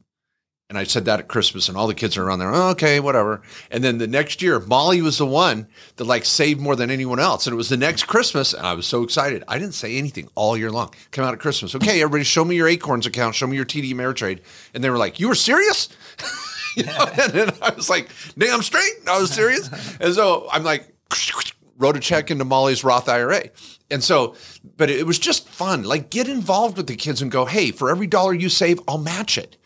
And 0.69 0.77
I 0.77 0.83
said 0.83 1.05
that 1.05 1.21
at 1.21 1.29
Christmas, 1.29 1.69
and 1.69 1.79
all 1.79 1.87
the 1.87 1.95
kids 1.95 2.17
are 2.17 2.25
around 2.25 2.41
there. 2.41 2.53
Oh, 2.53 2.71
okay, 2.71 2.99
whatever. 2.99 3.41
And 3.71 3.85
then 3.85 3.99
the 3.99 4.09
next 4.09 4.43
year, 4.43 4.59
Molly 4.59 5.01
was 5.01 5.19
the 5.19 5.27
one 5.27 5.69
that 5.95 6.05
like 6.05 6.25
saved 6.25 6.61
more 6.61 6.75
than 6.75 6.91
anyone 6.91 7.21
else. 7.21 7.47
And 7.47 7.55
it 7.55 7.57
was 7.57 7.69
the 7.69 7.77
next 7.77 8.05
Christmas, 8.09 8.53
and 8.53 8.67
I 8.67 8.75
was 8.75 8.87
so 8.87 9.05
excited. 9.05 9.45
I 9.47 9.59
didn't 9.61 9.75
say 9.75 9.97
anything 9.97 10.29
all 10.35 10.57
year 10.57 10.73
long. 10.73 10.93
Come 11.13 11.25
out 11.25 11.35
at 11.35 11.41
Christmas. 11.41 11.77
Okay, 11.77 12.03
everybody, 12.03 12.25
show 12.25 12.45
me 12.45 12.57
your 12.57 12.67
Acorns 12.67 13.07
account. 13.07 13.37
Show 13.37 13.47
me 13.47 13.55
your 13.55 13.65
TD 13.65 13.93
Ameritrade. 13.93 14.41
And 14.75 14.83
they 14.83 14.91
were 14.91 14.99
like, 14.99 15.21
"You 15.21 15.29
were 15.29 15.37
serious?" 15.37 15.89
you 16.77 16.83
know? 16.85 17.07
And 17.21 17.33
then 17.33 17.51
I 17.63 17.71
was 17.71 17.89
like, 17.89 18.09
"Damn 18.37 18.63
straight, 18.63 18.95
I 19.07 19.21
was 19.21 19.31
serious." 19.31 19.71
And 20.01 20.15
so 20.15 20.49
I'm 20.51 20.65
like, 20.65 20.93
wrote 21.79 21.97
a 21.97 22.01
check 22.01 22.31
into 22.31 22.45
Molly's 22.45 22.85
Roth 22.85 23.09
IRA. 23.09 23.51
And 23.91 24.03
so, 24.03 24.35
but 24.77 24.91
it 24.91 25.07
was 25.07 25.19
just 25.19 25.49
fun. 25.49 25.85
Like, 25.85 26.11
get 26.11 26.29
involved 26.29 26.77
with 26.77 26.87
the 26.87 26.97
kids 26.97 27.23
and 27.23 27.31
go, 27.31 27.45
hey, 27.45 27.71
for 27.71 27.91
every 27.91 28.07
dollar 28.07 28.35
you 28.35 28.49
save, 28.49 28.81
I'll 28.89 28.99
match 28.99 29.39
it. 29.39 29.57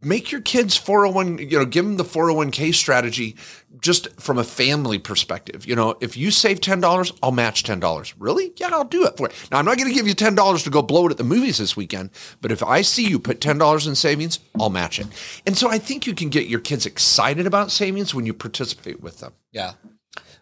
Make 0.00 0.30
your 0.30 0.40
kids 0.40 0.76
401, 0.76 1.38
you 1.38 1.58
know, 1.58 1.64
give 1.64 1.84
them 1.84 1.96
the 1.96 2.04
401k 2.04 2.72
strategy 2.72 3.36
just 3.80 4.08
from 4.20 4.38
a 4.38 4.44
family 4.44 4.98
perspective. 4.98 5.66
You 5.66 5.74
know, 5.74 5.96
if 6.00 6.16
you 6.16 6.30
save 6.30 6.60
$10, 6.60 7.18
I'll 7.22 7.32
match 7.32 7.64
$10. 7.64 8.14
Really? 8.18 8.52
Yeah, 8.56 8.68
I'll 8.72 8.84
do 8.84 9.04
it 9.06 9.16
for 9.16 9.28
you. 9.28 9.34
Now, 9.50 9.58
I'm 9.58 9.64
not 9.64 9.76
going 9.76 9.88
to 9.88 9.94
give 9.94 10.06
you 10.06 10.14
$10 10.14 10.64
to 10.64 10.70
go 10.70 10.82
blow 10.82 11.06
it 11.06 11.10
at 11.10 11.16
the 11.16 11.24
movies 11.24 11.58
this 11.58 11.76
weekend, 11.76 12.10
but 12.40 12.52
if 12.52 12.62
I 12.62 12.82
see 12.82 13.08
you 13.08 13.18
put 13.18 13.40
$10 13.40 13.86
in 13.88 13.94
savings, 13.94 14.38
I'll 14.58 14.70
match 14.70 15.00
it. 15.00 15.06
And 15.46 15.56
so 15.58 15.68
I 15.68 15.78
think 15.78 16.06
you 16.06 16.14
can 16.14 16.28
get 16.28 16.46
your 16.46 16.60
kids 16.60 16.86
excited 16.86 17.46
about 17.46 17.70
savings 17.72 18.14
when 18.14 18.24
you 18.24 18.34
participate 18.34 19.00
with 19.00 19.18
them. 19.18 19.32
Yeah. 19.52 19.72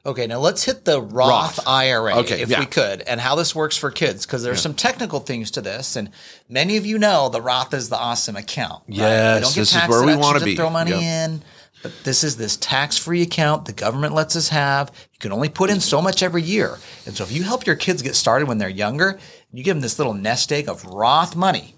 Okay, 0.07 0.27
now 0.29 0.39
let's 0.39 0.63
hit 0.63 0.85
the 0.85 1.03
Roth, 1.03 1.59
Roth. 1.59 1.67
IRA 1.67 2.17
Okay, 2.19 2.41
if 2.41 2.49
yeah. 2.49 2.61
we 2.61 2.67
could, 2.67 3.03
and 3.03 3.21
how 3.21 3.35
this 3.35 3.55
works 3.57 3.77
for 3.77 3.91
kids, 3.91 4.25
because 4.25 4.43
there's 4.45 4.61
some 4.63 4.73
technical 4.75 5.19
things 5.19 5.51
to 5.53 5.61
this, 5.61 5.97
and 5.97 6.11
many 6.49 6.77
of 6.77 6.87
you 6.87 6.97
know 6.97 7.29
the 7.29 7.43
Roth 7.43 7.75
is 7.75 7.89
the 7.89 7.99
awesome 7.99 8.37
account. 8.37 8.85
right? 8.89 8.97
Yes, 8.97 9.35
We 9.35 9.41
don't 9.43 9.55
get 9.55 9.61
this 9.63 9.75
is 9.75 9.89
where 9.89 10.07
we 10.07 10.15
wanna 10.17 10.41
be. 10.45 10.55
Throw 10.55 10.71
money 10.71 10.93
Yep. 10.93 11.01
in, 11.03 11.43
but 11.83 11.93
this 12.05 12.23
is 12.23 12.37
this 12.37 12.57
tax-free 12.57 13.21
account 13.23 13.65
the 13.65 13.73
government 13.73 14.15
lets 14.15 14.37
us 14.37 14.49
have. 14.51 14.93
You 15.13 15.19
can 15.19 15.33
only 15.33 15.49
put 15.49 15.71
in 15.71 15.81
so 15.81 16.01
much 16.01 16.23
every 16.23 16.43
year, 16.43 16.79
and 17.05 17.17
so 17.17 17.25
if 17.25 17.33
you 17.33 17.43
help 17.43 17.67
your 17.67 17.77
kids 17.77 18.01
get 18.01 18.15
started 18.15 18.47
when 18.47 18.59
they're 18.59 18.69
younger, 18.69 19.19
you 19.53 19.65
give 19.65 19.75
them 19.75 19.83
this 19.83 19.99
little 19.99 20.15
nest 20.15 20.53
egg 20.53 20.69
of 20.69 20.85
Roth 20.85 21.35
money 21.35 21.75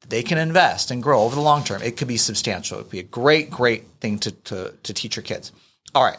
that 0.00 0.08
they 0.08 0.22
can 0.22 0.38
invest 0.38 0.90
and 0.90 1.02
grow 1.02 1.24
over 1.24 1.34
the 1.34 1.42
long 1.42 1.62
term. 1.62 1.82
It 1.82 1.98
could 1.98 2.08
be 2.08 2.16
substantial. 2.16 2.78
It'd 2.78 2.90
be 2.90 3.00
a 3.00 3.02
great, 3.02 3.50
great 3.50 3.84
thing 4.00 4.18
to 4.20 4.30
to, 4.30 4.72
to 4.82 4.94
teach 4.94 5.16
your 5.16 5.22
kids. 5.24 5.52
All 5.94 6.02
right. 6.04 6.18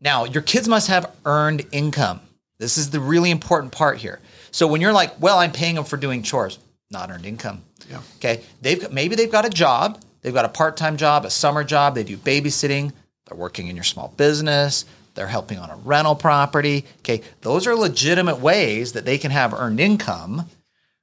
Now, 0.00 0.24
your 0.24 0.42
kids 0.42 0.68
must 0.68 0.88
have 0.88 1.10
earned 1.24 1.66
income. 1.72 2.20
This 2.58 2.78
is 2.78 2.90
the 2.90 3.00
really 3.00 3.30
important 3.30 3.72
part 3.72 3.98
here. 3.98 4.20
So 4.50 4.66
when 4.66 4.80
you're 4.80 4.92
like, 4.92 5.20
well, 5.20 5.38
I'm 5.38 5.52
paying 5.52 5.74
them 5.74 5.84
for 5.84 5.96
doing 5.96 6.22
chores, 6.22 6.58
not 6.90 7.10
earned 7.10 7.26
income. 7.26 7.62
Yeah. 7.90 8.00
Okay. 8.16 8.42
They've 8.60 8.80
got, 8.80 8.92
maybe 8.92 9.16
they've 9.16 9.30
got 9.30 9.44
a 9.44 9.50
job. 9.50 10.00
They've 10.22 10.34
got 10.34 10.44
a 10.44 10.48
part-time 10.48 10.96
job, 10.96 11.24
a 11.24 11.30
summer 11.30 11.62
job. 11.64 11.94
They 11.94 12.04
do 12.04 12.16
babysitting. 12.16 12.92
They're 13.26 13.36
working 13.36 13.68
in 13.68 13.76
your 13.76 13.84
small 13.84 14.12
business. 14.16 14.84
They're 15.14 15.28
helping 15.28 15.58
on 15.58 15.70
a 15.70 15.76
rental 15.76 16.14
property. 16.14 16.84
Okay. 17.00 17.22
Those 17.42 17.66
are 17.66 17.74
legitimate 17.74 18.40
ways 18.40 18.92
that 18.92 19.04
they 19.04 19.18
can 19.18 19.30
have 19.30 19.54
earned 19.54 19.80
income 19.80 20.48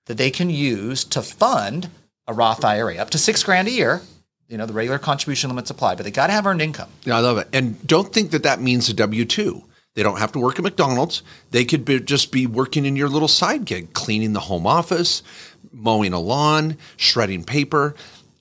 that 0.05 0.17
they 0.17 0.31
can 0.31 0.49
use 0.49 1.03
to 1.03 1.21
fund 1.21 1.89
a 2.27 2.33
Roth 2.33 2.63
IRA 2.63 2.95
up 2.97 3.09
to 3.11 3.17
six 3.17 3.43
grand 3.43 3.67
a 3.67 3.71
year. 3.71 4.01
You 4.47 4.57
know, 4.57 4.65
the 4.65 4.73
regular 4.73 4.99
contribution 4.99 5.49
limits 5.49 5.71
apply, 5.71 5.95
but 5.95 6.03
they 6.03 6.11
got 6.11 6.27
to 6.27 6.33
have 6.33 6.45
earned 6.45 6.61
income. 6.61 6.89
Yeah, 7.03 7.17
I 7.17 7.19
love 7.21 7.37
it. 7.39 7.47
And 7.51 7.85
don't 7.87 8.13
think 8.13 8.31
that 8.31 8.43
that 8.43 8.61
means 8.61 8.89
a 8.89 8.93
W 8.93 9.25
2. 9.25 9.63
They 9.95 10.03
don't 10.03 10.19
have 10.19 10.33
to 10.33 10.39
work 10.39 10.59
at 10.59 10.63
McDonald's. 10.63 11.23
They 11.51 11.65
could 11.65 11.85
be, 11.85 11.99
just 11.99 12.31
be 12.31 12.45
working 12.45 12.85
in 12.85 12.95
your 12.95 13.09
little 13.09 13.29
side 13.29 13.65
gig, 13.65 13.93
cleaning 13.93 14.33
the 14.33 14.41
home 14.41 14.67
office, 14.67 15.23
mowing 15.71 16.13
a 16.13 16.19
lawn, 16.19 16.77
shredding 16.97 17.43
paper. 17.43 17.95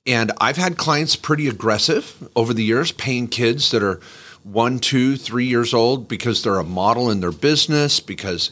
And 0.06 0.33
I've 0.41 0.56
had 0.56 0.77
clients 0.77 1.17
pretty 1.17 1.49
aggressive 1.49 2.29
over 2.37 2.53
the 2.53 2.65
years, 2.65 2.93
paying 2.93 3.29
kids 3.29 3.71
that 3.71 3.83
are 3.83 4.00
one, 4.43 4.78
two, 4.78 5.17
three 5.17 5.47
years 5.47 5.73
old 5.73 6.07
because 6.07 6.43
they're 6.43 6.59
a 6.59 6.64
model 6.64 7.11
in 7.11 7.21
their 7.21 7.33
business, 7.33 8.00
because 8.00 8.50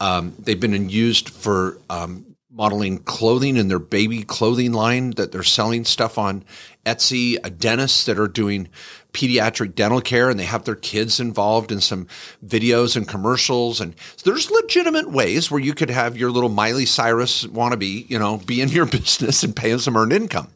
um, 0.00 0.34
they've 0.38 0.58
been 0.58 0.88
used 0.88 1.28
for 1.28 1.78
um, 1.90 2.33
modeling 2.54 2.98
clothing 2.98 3.56
in 3.56 3.66
their 3.66 3.80
baby 3.80 4.22
clothing 4.22 4.72
line 4.72 5.10
that 5.12 5.32
they're 5.32 5.42
selling 5.42 5.84
stuff 5.84 6.16
on 6.16 6.44
Etsy, 6.86 7.36
a 7.42 7.50
dentist 7.50 8.06
that 8.06 8.18
are 8.18 8.28
doing 8.28 8.68
pediatric 9.12 9.74
dental 9.74 10.00
care 10.00 10.30
and 10.30 10.38
they 10.38 10.44
have 10.44 10.64
their 10.64 10.76
kids 10.76 11.18
involved 11.18 11.72
in 11.72 11.80
some 11.80 12.06
videos 12.46 12.96
and 12.96 13.08
commercials. 13.08 13.80
And 13.80 13.94
so 14.16 14.30
there's 14.30 14.50
legitimate 14.50 15.10
ways 15.10 15.50
where 15.50 15.60
you 15.60 15.74
could 15.74 15.90
have 15.90 16.16
your 16.16 16.30
little 16.30 16.48
Miley 16.48 16.86
Cyrus 16.86 17.44
wannabe, 17.44 18.08
you 18.08 18.18
know, 18.18 18.38
be 18.38 18.60
in 18.60 18.68
your 18.68 18.86
business 18.86 19.42
and 19.42 19.56
pay 19.56 19.70
them 19.70 19.80
some 19.80 19.96
earned 19.96 20.12
income. 20.12 20.48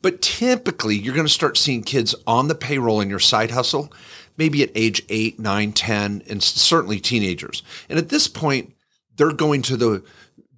But 0.00 0.22
typically, 0.22 0.96
you're 0.96 1.14
going 1.14 1.26
to 1.26 1.32
start 1.32 1.56
seeing 1.58 1.82
kids 1.82 2.14
on 2.26 2.48
the 2.48 2.54
payroll 2.54 3.00
in 3.00 3.10
your 3.10 3.18
side 3.18 3.50
hustle, 3.50 3.92
maybe 4.36 4.62
at 4.62 4.70
age 4.74 5.02
8, 5.08 5.38
9, 5.38 5.72
10, 5.72 6.22
and 6.28 6.42
certainly 6.42 7.00
teenagers. 7.00 7.62
And 7.88 7.98
at 7.98 8.10
this 8.10 8.28
point, 8.28 8.74
they're 9.16 9.32
going 9.32 9.62
to 9.62 9.76
the 9.76 10.04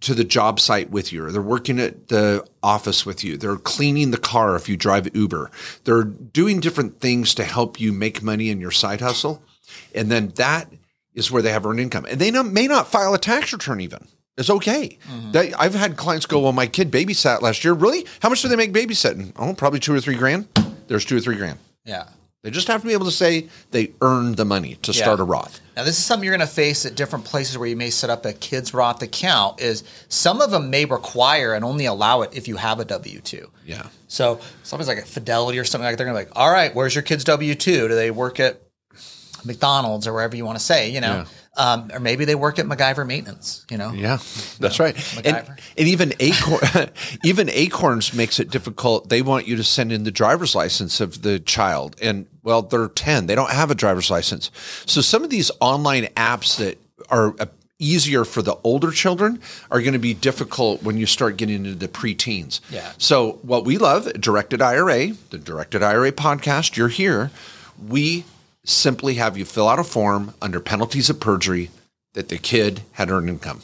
to 0.06 0.14
the 0.14 0.24
job 0.24 0.60
site 0.60 0.90
with 0.90 1.12
you, 1.12 1.24
or 1.24 1.32
they're 1.32 1.42
working 1.42 1.78
at 1.78 2.08
the 2.08 2.46
office 2.62 3.04
with 3.04 3.24
you. 3.24 3.36
They're 3.36 3.56
cleaning 3.56 4.12
the 4.12 4.18
car 4.18 4.56
if 4.56 4.68
you 4.68 4.76
drive 4.76 5.14
Uber. 5.14 5.50
They're 5.84 6.04
doing 6.04 6.60
different 6.60 7.00
things 7.00 7.34
to 7.34 7.44
help 7.44 7.80
you 7.80 7.92
make 7.92 8.22
money 8.22 8.48
in 8.48 8.60
your 8.60 8.70
side 8.70 9.00
hustle. 9.00 9.42
And 9.94 10.10
then 10.10 10.28
that 10.36 10.72
is 11.14 11.30
where 11.30 11.42
they 11.42 11.50
have 11.50 11.66
earned 11.66 11.80
income. 11.80 12.06
And 12.08 12.20
they 12.20 12.30
not, 12.30 12.46
may 12.46 12.68
not 12.68 12.88
file 12.88 13.14
a 13.14 13.18
tax 13.18 13.52
return 13.52 13.80
even. 13.80 14.06
It's 14.38 14.50
okay. 14.50 14.98
Mm-hmm. 15.08 15.32
That, 15.32 15.60
I've 15.60 15.74
had 15.74 15.96
clients 15.96 16.26
go, 16.26 16.40
well, 16.40 16.52
my 16.52 16.66
kid 16.66 16.90
babysat 16.90 17.42
last 17.42 17.64
year. 17.64 17.72
Really? 17.72 18.06
How 18.20 18.28
much 18.28 18.42
do 18.42 18.48
they 18.48 18.56
make 18.56 18.72
babysitting? 18.72 19.32
Oh, 19.36 19.54
probably 19.54 19.80
two 19.80 19.94
or 19.94 20.00
three 20.00 20.16
grand. 20.16 20.46
There's 20.88 21.04
two 21.04 21.16
or 21.16 21.20
three 21.20 21.36
grand. 21.36 21.58
Yeah. 21.84 22.08
They 22.46 22.52
just 22.52 22.68
have 22.68 22.82
to 22.82 22.86
be 22.86 22.92
able 22.92 23.06
to 23.06 23.10
say 23.10 23.48
they 23.72 23.90
earned 24.00 24.36
the 24.36 24.44
money 24.44 24.76
to 24.82 24.92
start 24.92 25.18
a 25.18 25.24
Roth. 25.24 25.60
Now, 25.76 25.82
this 25.82 25.98
is 25.98 26.04
something 26.04 26.24
you're 26.24 26.36
going 26.36 26.46
to 26.46 26.54
face 26.54 26.86
at 26.86 26.94
different 26.94 27.24
places 27.24 27.58
where 27.58 27.66
you 27.66 27.74
may 27.74 27.90
set 27.90 28.08
up 28.08 28.24
a 28.24 28.32
kids 28.32 28.72
Roth 28.72 29.02
account. 29.02 29.60
Is 29.60 29.82
some 30.08 30.40
of 30.40 30.52
them 30.52 30.70
may 30.70 30.84
require 30.84 31.54
and 31.54 31.64
only 31.64 31.86
allow 31.86 32.22
it 32.22 32.30
if 32.34 32.46
you 32.46 32.54
have 32.54 32.78
a 32.78 32.84
W 32.84 33.20
two. 33.20 33.50
Yeah. 33.64 33.88
So 34.06 34.38
something's 34.62 34.86
like 34.86 34.98
a 34.98 35.02
Fidelity 35.02 35.58
or 35.58 35.64
something 35.64 35.84
like 35.84 35.94
that, 35.94 36.04
they're 36.04 36.06
going 36.06 36.24
to 36.24 36.30
be 36.30 36.30
like, 36.30 36.38
all 36.38 36.52
right, 36.52 36.72
where's 36.72 36.94
your 36.94 37.02
kid's 37.02 37.24
W 37.24 37.56
two? 37.56 37.88
Do 37.88 37.96
they 37.96 38.12
work 38.12 38.38
at 38.38 38.62
McDonald's 39.44 40.06
or 40.06 40.12
wherever 40.12 40.36
you 40.36 40.44
want 40.44 40.56
to 40.56 40.64
say? 40.64 40.90
You 40.90 41.00
know, 41.00 41.24
Um, 41.56 41.90
or 41.92 42.00
maybe 42.00 42.26
they 42.26 42.34
work 42.34 42.58
at 42.58 42.66
MacGyver 42.66 43.06
Maintenance, 43.06 43.64
you 43.70 43.78
know? 43.78 43.90
Yeah, 43.92 44.18
that's 44.60 44.78
right. 44.78 44.94
And, 45.24 45.36
and 45.78 45.88
even 45.88 46.12
Acorn, 46.20 46.90
even 47.24 47.48
Acorns 47.48 48.12
makes 48.12 48.38
it 48.38 48.50
difficult. 48.50 49.08
They 49.08 49.22
want 49.22 49.46
you 49.46 49.56
to 49.56 49.64
send 49.64 49.90
in 49.90 50.04
the 50.04 50.10
driver's 50.10 50.54
license 50.54 51.00
of 51.00 51.22
the 51.22 51.38
child, 51.38 51.96
and 52.02 52.26
well, 52.42 52.62
they're 52.62 52.88
ten. 52.88 53.26
They 53.26 53.34
don't 53.34 53.50
have 53.50 53.70
a 53.70 53.74
driver's 53.74 54.10
license. 54.10 54.50
So 54.84 55.00
some 55.00 55.24
of 55.24 55.30
these 55.30 55.50
online 55.60 56.04
apps 56.16 56.58
that 56.58 56.78
are 57.08 57.34
uh, 57.40 57.46
easier 57.78 58.24
for 58.24 58.42
the 58.42 58.56
older 58.64 58.90
children 58.90 59.40
are 59.70 59.80
going 59.80 59.92
to 59.92 59.98
be 59.98 60.14
difficult 60.14 60.82
when 60.82 60.96
you 60.96 61.06
start 61.06 61.36
getting 61.36 61.56
into 61.56 61.74
the 61.74 61.88
preteens. 61.88 62.60
Yeah. 62.70 62.90
So 62.98 63.32
what 63.42 63.64
we 63.64 63.78
love, 63.78 64.12
Directed 64.14 64.62
IRA, 64.62 65.12
the 65.30 65.38
Directed 65.38 65.82
IRA 65.82 66.12
podcast, 66.12 66.76
you're 66.76 66.88
here. 66.88 67.30
We 67.86 68.24
simply 68.66 69.14
have 69.14 69.38
you 69.38 69.44
fill 69.46 69.68
out 69.68 69.78
a 69.78 69.84
form 69.84 70.34
under 70.42 70.60
penalties 70.60 71.08
of 71.08 71.18
perjury 71.20 71.70
that 72.14 72.28
the 72.28 72.36
kid 72.38 72.82
had 72.92 73.10
earned 73.10 73.28
income. 73.30 73.62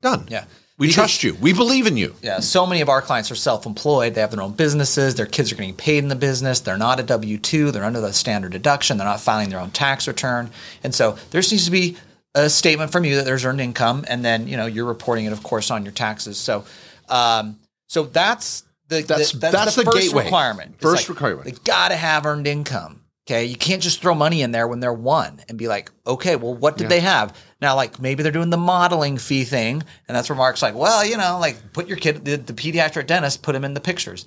Done. 0.00 0.26
Yeah. 0.28 0.44
We 0.78 0.88
Because- 0.88 0.94
trust 0.94 1.24
you. 1.24 1.34
We 1.34 1.52
believe 1.54 1.86
in 1.86 1.96
you. 1.96 2.14
Yeah, 2.22 2.40
so 2.40 2.66
many 2.66 2.80
of 2.82 2.88
our 2.90 3.00
clients 3.00 3.30
are 3.30 3.34
self-employed. 3.34 4.14
They 4.14 4.20
have 4.20 4.30
their 4.30 4.42
own 4.42 4.52
businesses. 4.52 5.14
Their 5.14 5.24
kids 5.26 5.50
are 5.50 5.54
getting 5.54 5.74
paid 5.74 5.98
in 5.98 6.08
the 6.08 6.14
business. 6.16 6.60
They're 6.60 6.76
not 6.76 7.00
a 7.00 7.02
W 7.02 7.38
two. 7.38 7.70
They're 7.70 7.84
under 7.84 8.00
the 8.02 8.12
standard 8.12 8.52
deduction. 8.52 8.98
They're 8.98 9.06
not 9.06 9.20
filing 9.20 9.48
their 9.48 9.58
own 9.60 9.70
tax 9.70 10.06
return, 10.06 10.50
and 10.84 10.94
so 10.94 11.16
there 11.30 11.40
needs 11.40 11.64
to 11.64 11.70
be 11.70 11.96
a 12.34 12.50
statement 12.50 12.92
from 12.92 13.06
you 13.06 13.16
that 13.16 13.24
there's 13.24 13.46
earned 13.46 13.62
income, 13.62 14.04
and 14.06 14.22
then 14.22 14.46
you 14.48 14.58
know 14.58 14.66
you're 14.66 14.84
reporting 14.84 15.24
it, 15.24 15.32
of 15.32 15.42
course, 15.42 15.70
on 15.70 15.82
your 15.82 15.92
taxes. 15.92 16.36
So, 16.36 16.66
um, 17.08 17.58
so 17.88 18.02
that's 18.04 18.62
the 18.88 19.00
That's- 19.00 19.32
the, 19.32 19.38
that's 19.38 19.74
the 19.76 19.84
first 19.84 19.98
gateway. 20.08 20.24
requirement. 20.24 20.72
It's 20.74 20.82
First 20.82 21.08
like, 21.08 21.16
requirement. 21.16 21.44
They 21.46 21.52
got 21.64 21.88
to 21.88 21.96
have 21.96 22.26
earned 22.26 22.46
income. 22.46 23.00
Okay, 23.26 23.44
you 23.46 23.56
can't 23.56 23.82
just 23.82 24.00
throw 24.00 24.14
money 24.14 24.42
in 24.42 24.52
there 24.52 24.68
when 24.68 24.78
they're 24.78 24.92
one 24.92 25.40
and 25.48 25.58
be 25.58 25.66
like, 25.66 25.90
okay, 26.06 26.36
well, 26.36 26.54
what 26.54 26.76
did 26.76 26.88
they 26.88 27.00
have? 27.00 27.36
Now, 27.60 27.74
like 27.74 28.00
maybe 28.00 28.22
they're 28.22 28.30
doing 28.30 28.50
the 28.50 28.56
modeling 28.56 29.18
fee 29.18 29.42
thing, 29.42 29.82
and 30.06 30.16
that's 30.16 30.28
where 30.28 30.36
Mark's 30.36 30.62
like, 30.62 30.76
well, 30.76 31.04
you 31.04 31.16
know, 31.16 31.38
like 31.40 31.72
put 31.72 31.88
your 31.88 31.96
kid, 31.96 32.24
the, 32.24 32.36
the 32.36 32.52
pediatric 32.52 33.08
dentist, 33.08 33.42
put 33.42 33.56
him 33.56 33.64
in 33.64 33.74
the 33.74 33.80
pictures. 33.80 34.26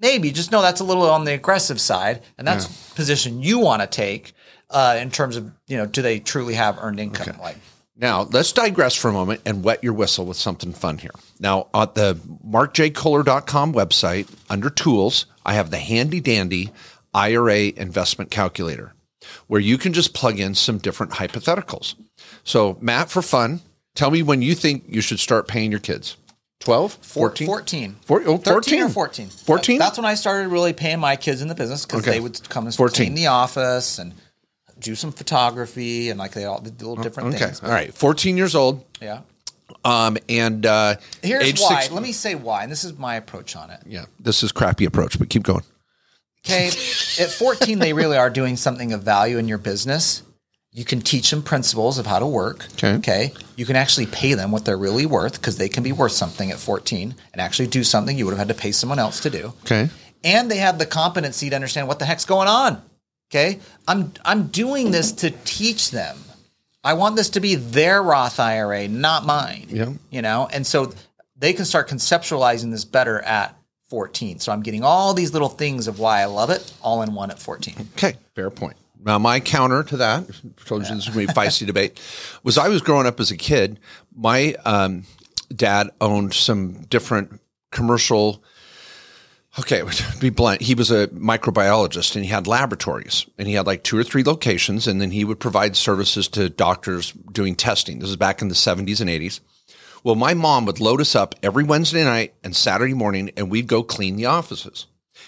Maybe 0.00 0.32
just 0.32 0.50
know 0.50 0.60
that's 0.60 0.80
a 0.80 0.84
little 0.84 1.08
on 1.08 1.24
the 1.24 1.34
aggressive 1.34 1.80
side, 1.80 2.22
and 2.36 2.48
that's 2.48 2.64
a 2.66 2.94
position 2.94 3.42
you 3.42 3.60
want 3.60 3.82
to 3.82 3.86
take 3.86 4.32
uh, 4.70 4.98
in 5.00 5.10
terms 5.12 5.36
of 5.36 5.52
you 5.68 5.76
know, 5.76 5.86
do 5.86 6.02
they 6.02 6.18
truly 6.18 6.54
have 6.54 6.78
earned 6.80 6.98
income? 6.98 7.38
Like, 7.40 7.58
Now, 7.96 8.22
let's 8.22 8.50
digress 8.50 8.96
for 8.96 9.08
a 9.08 9.12
moment 9.12 9.42
and 9.46 9.62
wet 9.62 9.84
your 9.84 9.92
whistle 9.92 10.24
with 10.26 10.38
something 10.38 10.72
fun 10.72 10.98
here. 10.98 11.10
Now, 11.38 11.68
at 11.74 11.94
the 11.94 12.18
markjkohler.com 12.44 13.72
website, 13.74 14.28
under 14.48 14.70
tools, 14.70 15.26
I 15.44 15.54
have 15.54 15.70
the 15.70 15.78
handy 15.78 16.20
dandy 16.20 16.70
IRA 17.14 17.72
investment 17.76 18.30
calculator 18.30 18.94
where 19.48 19.60
you 19.60 19.76
can 19.78 19.92
just 19.92 20.14
plug 20.14 20.38
in 20.40 20.54
some 20.54 20.78
different 20.78 21.12
hypotheticals. 21.12 21.94
So, 22.44 22.78
Matt, 22.80 23.10
for 23.10 23.20
fun, 23.22 23.60
tell 23.94 24.10
me 24.10 24.22
when 24.22 24.40
you 24.42 24.54
think 24.54 24.84
you 24.88 25.00
should 25.00 25.20
start 25.20 25.46
paying 25.48 25.70
your 25.70 25.80
kids. 25.80 26.16
12, 26.60 26.92
14? 27.00 27.46
14. 27.46 27.96
Four- 28.04 28.22
oh, 28.26 28.36
13 28.36 28.82
or 28.82 28.88
14. 28.88 29.28
14. 29.28 29.28
14? 29.46 29.78
That's 29.78 29.96
when 29.98 30.04
I 30.04 30.14
started 30.14 30.48
really 30.48 30.72
paying 30.72 31.00
my 31.00 31.16
kids 31.16 31.40
in 31.42 31.48
the 31.48 31.54
business 31.54 31.86
because 31.86 32.00
Okay. 32.02 32.12
they 32.12 32.20
would 32.20 32.48
come 32.48 32.66
and 32.66 32.74
14. 32.74 33.06
clean 33.06 33.14
the 33.14 33.28
office 33.28 33.98
and 33.98 34.14
do 34.78 34.94
some 34.94 35.10
photography 35.12 36.10
and 36.10 36.18
like 36.18 36.32
they 36.32 36.44
all 36.44 36.60
did 36.60 36.80
little 36.80 36.96
different 36.96 37.34
Okay. 37.34 37.44
things. 37.46 37.62
All 37.62 37.70
right. 37.70 37.92
14 37.94 38.36
years 38.36 38.54
old. 38.54 38.84
Yeah. 39.00 39.20
Um, 39.84 40.18
and 40.28 40.66
uh, 40.66 40.96
Here's 41.22 41.44
age 41.44 41.60
why. 41.60 41.80
six- 41.82 41.92
Let 41.92 42.02
me 42.02 42.12
say 42.12 42.34
why. 42.34 42.62
And 42.62 42.72
this 42.72 42.84
is 42.84 42.98
my 42.98 43.14
approach 43.16 43.56
on 43.56 43.70
it. 43.70 43.80
Yeah, 43.86 44.04
this 44.18 44.42
is 44.42 44.52
crappy 44.52 44.84
approach, 44.84 45.18
but 45.18 45.28
keep 45.30 45.42
going. 45.42 45.62
Okay. 46.44 46.68
At 46.68 47.30
14, 47.30 47.78
they 47.78 47.92
really 47.92 48.16
are 48.16 48.30
doing 48.30 48.56
something 48.56 48.92
of 48.92 49.02
value 49.02 49.38
in 49.38 49.46
your 49.48 49.58
business. 49.58 50.22
You 50.72 50.84
can 50.84 51.00
teach 51.00 51.30
them 51.30 51.42
principles 51.42 51.98
of 51.98 52.06
how 52.06 52.18
to 52.20 52.26
work. 52.26 52.66
Okay. 52.74 52.94
Okay. 52.94 53.32
You 53.56 53.66
can 53.66 53.76
actually 53.76 54.06
pay 54.06 54.34
them 54.34 54.52
what 54.52 54.64
they're 54.64 54.78
really 54.78 55.04
worth 55.04 55.34
because 55.34 55.58
they 55.58 55.68
can 55.68 55.82
be 55.82 55.92
worth 55.92 56.12
something 56.12 56.50
at 56.50 56.58
14 56.58 57.14
and 57.32 57.40
actually 57.40 57.66
do 57.68 57.82
something 57.84 58.16
you 58.16 58.24
would 58.24 58.30
have 58.36 58.46
had 58.46 58.56
to 58.56 58.60
pay 58.60 58.72
someone 58.72 58.98
else 58.98 59.20
to 59.20 59.30
do. 59.30 59.52
Okay. 59.62 59.90
and 60.22 60.50
they 60.50 60.58
have 60.58 60.78
the 60.78 60.86
competency 60.86 61.48
to 61.50 61.56
understand 61.56 61.88
what 61.88 61.98
the 61.98 62.04
heck's 62.04 62.24
going 62.24 62.46
on. 62.48 62.80
Okay, 63.30 63.60
I'm 63.86 64.12
I'm 64.24 64.48
doing 64.48 64.90
this 64.90 65.12
to 65.12 65.30
teach 65.44 65.90
them. 65.92 66.16
I 66.82 66.94
want 66.94 67.14
this 67.16 67.30
to 67.30 67.40
be 67.40 67.54
their 67.54 68.02
Roth 68.02 68.40
IRA, 68.40 68.88
not 68.88 69.24
mine. 69.24 69.66
Yeah. 69.68 69.92
you 70.10 70.20
know, 70.22 70.48
and 70.52 70.66
so 70.66 70.92
they 71.36 71.52
can 71.52 71.64
start 71.64 71.88
conceptualizing 71.88 72.70
this 72.70 72.84
better 72.84 73.20
at 73.22 73.54
14. 73.90 74.38
So 74.38 74.52
I'm 74.52 74.62
getting 74.62 74.84
all 74.84 75.12
these 75.12 75.32
little 75.32 75.48
things 75.48 75.88
of 75.88 75.98
why 75.98 76.20
I 76.20 76.26
love 76.26 76.48
it 76.48 76.72
all 76.80 77.02
in 77.02 77.12
one 77.14 77.30
at 77.30 77.38
14. 77.38 77.74
Okay, 77.96 78.14
fair 78.34 78.48
point. 78.48 78.76
Now, 79.02 79.18
my 79.18 79.40
counter 79.40 79.82
to 79.84 79.96
that, 79.98 80.26
told 80.66 80.82
you 80.82 80.94
this 80.94 81.06
was 81.06 81.14
going 81.14 81.26
to 81.26 81.32
be 81.32 81.40
a 81.40 81.44
feisty 81.44 81.66
debate, 81.66 82.00
was 82.42 82.58
I 82.58 82.68
was 82.68 82.82
growing 82.82 83.06
up 83.06 83.18
as 83.18 83.30
a 83.30 83.36
kid. 83.36 83.80
My 84.14 84.54
um, 84.64 85.04
dad 85.54 85.90
owned 86.00 86.34
some 86.34 86.82
different 86.82 87.40
commercial. 87.72 88.42
Okay, 89.58 89.80
to 89.90 90.18
be 90.18 90.30
blunt, 90.30 90.60
he 90.60 90.74
was 90.74 90.90
a 90.90 91.08
microbiologist 91.08 92.14
and 92.14 92.24
he 92.24 92.30
had 92.30 92.46
laboratories 92.46 93.26
and 93.38 93.48
he 93.48 93.54
had 93.54 93.66
like 93.66 93.82
two 93.82 93.98
or 93.98 94.04
three 94.04 94.22
locations 94.22 94.86
and 94.86 95.00
then 95.00 95.10
he 95.10 95.24
would 95.24 95.40
provide 95.40 95.76
services 95.76 96.28
to 96.28 96.50
doctors 96.50 97.12
doing 97.32 97.56
testing. 97.56 97.98
This 98.00 98.10
is 98.10 98.16
back 98.16 98.42
in 98.42 98.48
the 98.48 98.54
70s 98.54 99.00
and 99.00 99.08
80s. 99.08 99.40
Well, 100.02 100.14
my 100.14 100.34
mom 100.34 100.66
would 100.66 100.80
load 100.80 101.00
us 101.00 101.14
up 101.14 101.34
every 101.42 101.64
Wednesday 101.64 102.04
night 102.04 102.34
and 102.42 102.56
Saturday 102.56 102.94
morning 102.94 103.30
and 103.36 103.50
we'd 103.50 103.66
go 103.66 103.82
clean 103.82 104.16
the 104.16 104.26
offices. 104.26 104.86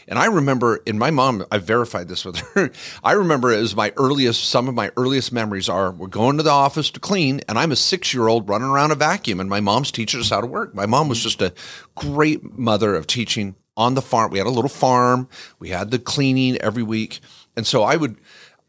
And 0.09 0.19
I 0.19 0.27
remember, 0.27 0.77
in 0.87 0.99
my 0.99 1.11
mom, 1.11 1.45
I 1.51 1.59
verified 1.59 2.09
this 2.09 2.25
with 2.25 2.39
her. 2.39 2.71
I 3.05 3.13
remember 3.13 3.49
was 3.49 3.77
my 3.77 3.93
earliest, 3.97 4.49
some 4.49 4.69
of 4.69 4.75
my 4.75 4.91
earliest 4.97 5.33
memories 5.33 5.69
are 5.69 5.93
we're 5.93 6.07
going 6.09 6.39
to 6.39 6.43
the 6.43 6.51
office 6.51 6.91
to 6.93 7.01
clean, 7.01 7.41
and 7.49 7.59
I'm 7.59 7.73
a 7.73 7.77
six 7.77 8.13
year 8.13 8.29
old 8.29 8.49
running 8.49 8.69
around 8.69 8.91
a 8.91 8.97
vacuum, 8.97 9.41
and 9.41 9.49
my 9.49 9.61
mom's 9.61 9.91
teaching 9.91 10.21
us 10.21 10.31
how 10.31 10.41
to 10.41 10.47
work. 10.47 10.75
My 10.75 10.87
mom 10.87 11.09
was 11.09 11.23
just 11.23 11.43
a 11.43 11.53
great 11.95 12.59
mother 12.59 12.95
of 12.95 13.07
teaching 13.07 13.55
on 13.77 13.95
the 13.95 14.03
farm. 14.03 14.31
We 14.31 14.39
had 14.39 14.47
a 14.47 14.51
little 14.51 14.69
farm, 14.69 15.29
we 15.59 15.71
had 15.71 15.91
the 15.91 15.99
cleaning 15.99 16.57
every 16.59 16.83
week. 16.83 17.21
And 17.57 17.67
so 17.67 17.83
I 17.83 17.97
would, 17.97 18.17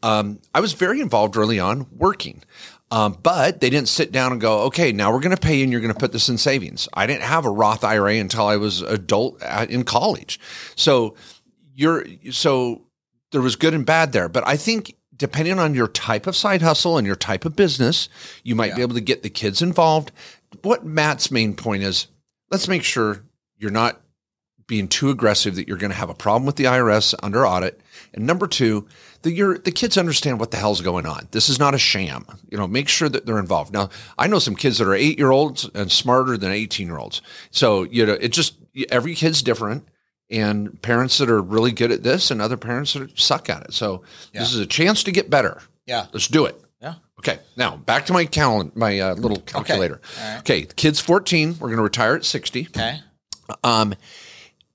um, 0.02 0.40
I 0.54 0.60
was 0.60 0.72
very 0.74 1.00
involved 1.00 1.36
early 1.36 1.58
on 1.58 1.86
working. 1.96 2.42
Um, 2.90 3.18
but 3.22 3.60
they 3.60 3.70
didn't 3.70 3.88
sit 3.88 4.12
down 4.12 4.32
and 4.32 4.40
go, 4.40 4.62
okay, 4.62 4.92
now 4.92 5.12
we're 5.12 5.20
going 5.20 5.34
to 5.34 5.40
pay 5.40 5.56
you 5.56 5.64
and 5.64 5.72
you're 5.72 5.80
going 5.80 5.92
to 5.92 5.98
put 5.98 6.12
this 6.12 6.28
in 6.28 6.38
savings. 6.38 6.88
I 6.94 7.06
didn't 7.06 7.22
have 7.22 7.44
a 7.44 7.50
Roth 7.50 7.82
IRA 7.82 8.14
until 8.14 8.46
I 8.46 8.56
was 8.56 8.82
adult 8.82 9.42
at, 9.42 9.70
in 9.70 9.84
college. 9.84 10.38
So 10.76 11.16
you're, 11.74 12.06
so 12.30 12.82
there 13.32 13.40
was 13.40 13.56
good 13.56 13.74
and 13.74 13.84
bad 13.84 14.12
there. 14.12 14.28
But 14.28 14.46
I 14.46 14.56
think 14.56 14.96
depending 15.16 15.58
on 15.58 15.74
your 15.74 15.88
type 15.88 16.26
of 16.26 16.36
side 16.36 16.62
hustle 16.62 16.98
and 16.98 17.06
your 17.06 17.16
type 17.16 17.44
of 17.44 17.56
business, 17.56 18.08
you 18.42 18.54
might 18.54 18.76
be 18.76 18.82
able 18.82 18.94
to 18.94 19.00
get 19.00 19.22
the 19.22 19.30
kids 19.30 19.62
involved. 19.62 20.12
What 20.62 20.84
Matt's 20.84 21.30
main 21.30 21.54
point 21.54 21.82
is, 21.82 22.06
let's 22.50 22.68
make 22.68 22.84
sure 22.84 23.24
you're 23.58 23.70
not 23.70 24.00
being 24.66 24.88
too 24.88 25.10
aggressive 25.10 25.54
that 25.56 25.68
you're 25.68 25.76
going 25.76 25.90
to 25.92 25.96
have 25.96 26.10
a 26.10 26.14
problem 26.14 26.46
with 26.46 26.56
the 26.56 26.64
IRS 26.64 27.14
under 27.22 27.46
audit. 27.46 27.80
And 28.12 28.26
number 28.26 28.46
two, 28.46 28.86
that 29.22 29.32
your 29.32 29.58
the 29.58 29.72
kids 29.72 29.96
understand 29.98 30.38
what 30.38 30.50
the 30.50 30.56
hell's 30.56 30.80
going 30.80 31.06
on. 31.06 31.28
This 31.30 31.48
is 31.48 31.58
not 31.58 31.74
a 31.74 31.78
sham. 31.78 32.26
You 32.50 32.58
know, 32.58 32.66
make 32.68 32.88
sure 32.88 33.08
that 33.08 33.26
they're 33.26 33.38
involved. 33.38 33.72
Now, 33.72 33.88
I 34.18 34.26
know 34.26 34.38
some 34.38 34.54
kids 34.54 34.78
that 34.78 34.86
are 34.88 34.94
eight 34.94 35.18
year 35.18 35.30
olds 35.30 35.68
and 35.74 35.90
smarter 35.90 36.36
than 36.36 36.52
eighteen 36.52 36.86
year 36.86 36.98
olds. 36.98 37.22
So 37.50 37.84
you 37.84 38.06
know, 38.06 38.12
it 38.14 38.28
just 38.28 38.56
every 38.90 39.14
kid's 39.14 39.42
different, 39.42 39.88
and 40.30 40.80
parents 40.82 41.18
that 41.18 41.30
are 41.30 41.40
really 41.40 41.72
good 41.72 41.90
at 41.90 42.02
this 42.02 42.30
and 42.30 42.40
other 42.42 42.56
parents 42.56 42.92
that 42.92 43.18
suck 43.18 43.48
at 43.50 43.62
it. 43.64 43.72
So 43.72 44.02
this 44.32 44.52
is 44.52 44.60
a 44.60 44.66
chance 44.66 45.02
to 45.04 45.12
get 45.12 45.30
better. 45.30 45.60
Yeah. 45.86 46.06
let's 46.12 46.28
do 46.28 46.44
it. 46.46 46.60
Yeah. 46.80 46.94
Okay, 47.18 47.38
now 47.56 47.76
back 47.76 48.06
to 48.06 48.12
my 48.12 48.26
calendar, 48.26 48.72
my 48.74 49.00
uh, 49.00 49.14
little 49.14 49.38
calculator. 49.40 50.00
All 50.20 50.28
right. 50.28 50.38
Okay, 50.40 50.62
kid's 50.76 51.00
fourteen. 51.00 51.52
We're 51.54 51.68
going 51.68 51.78
to 51.78 51.82
retire 51.82 52.14
at 52.14 52.24
sixty. 52.24 52.66
Okay. 52.68 53.00
Um, 53.62 53.94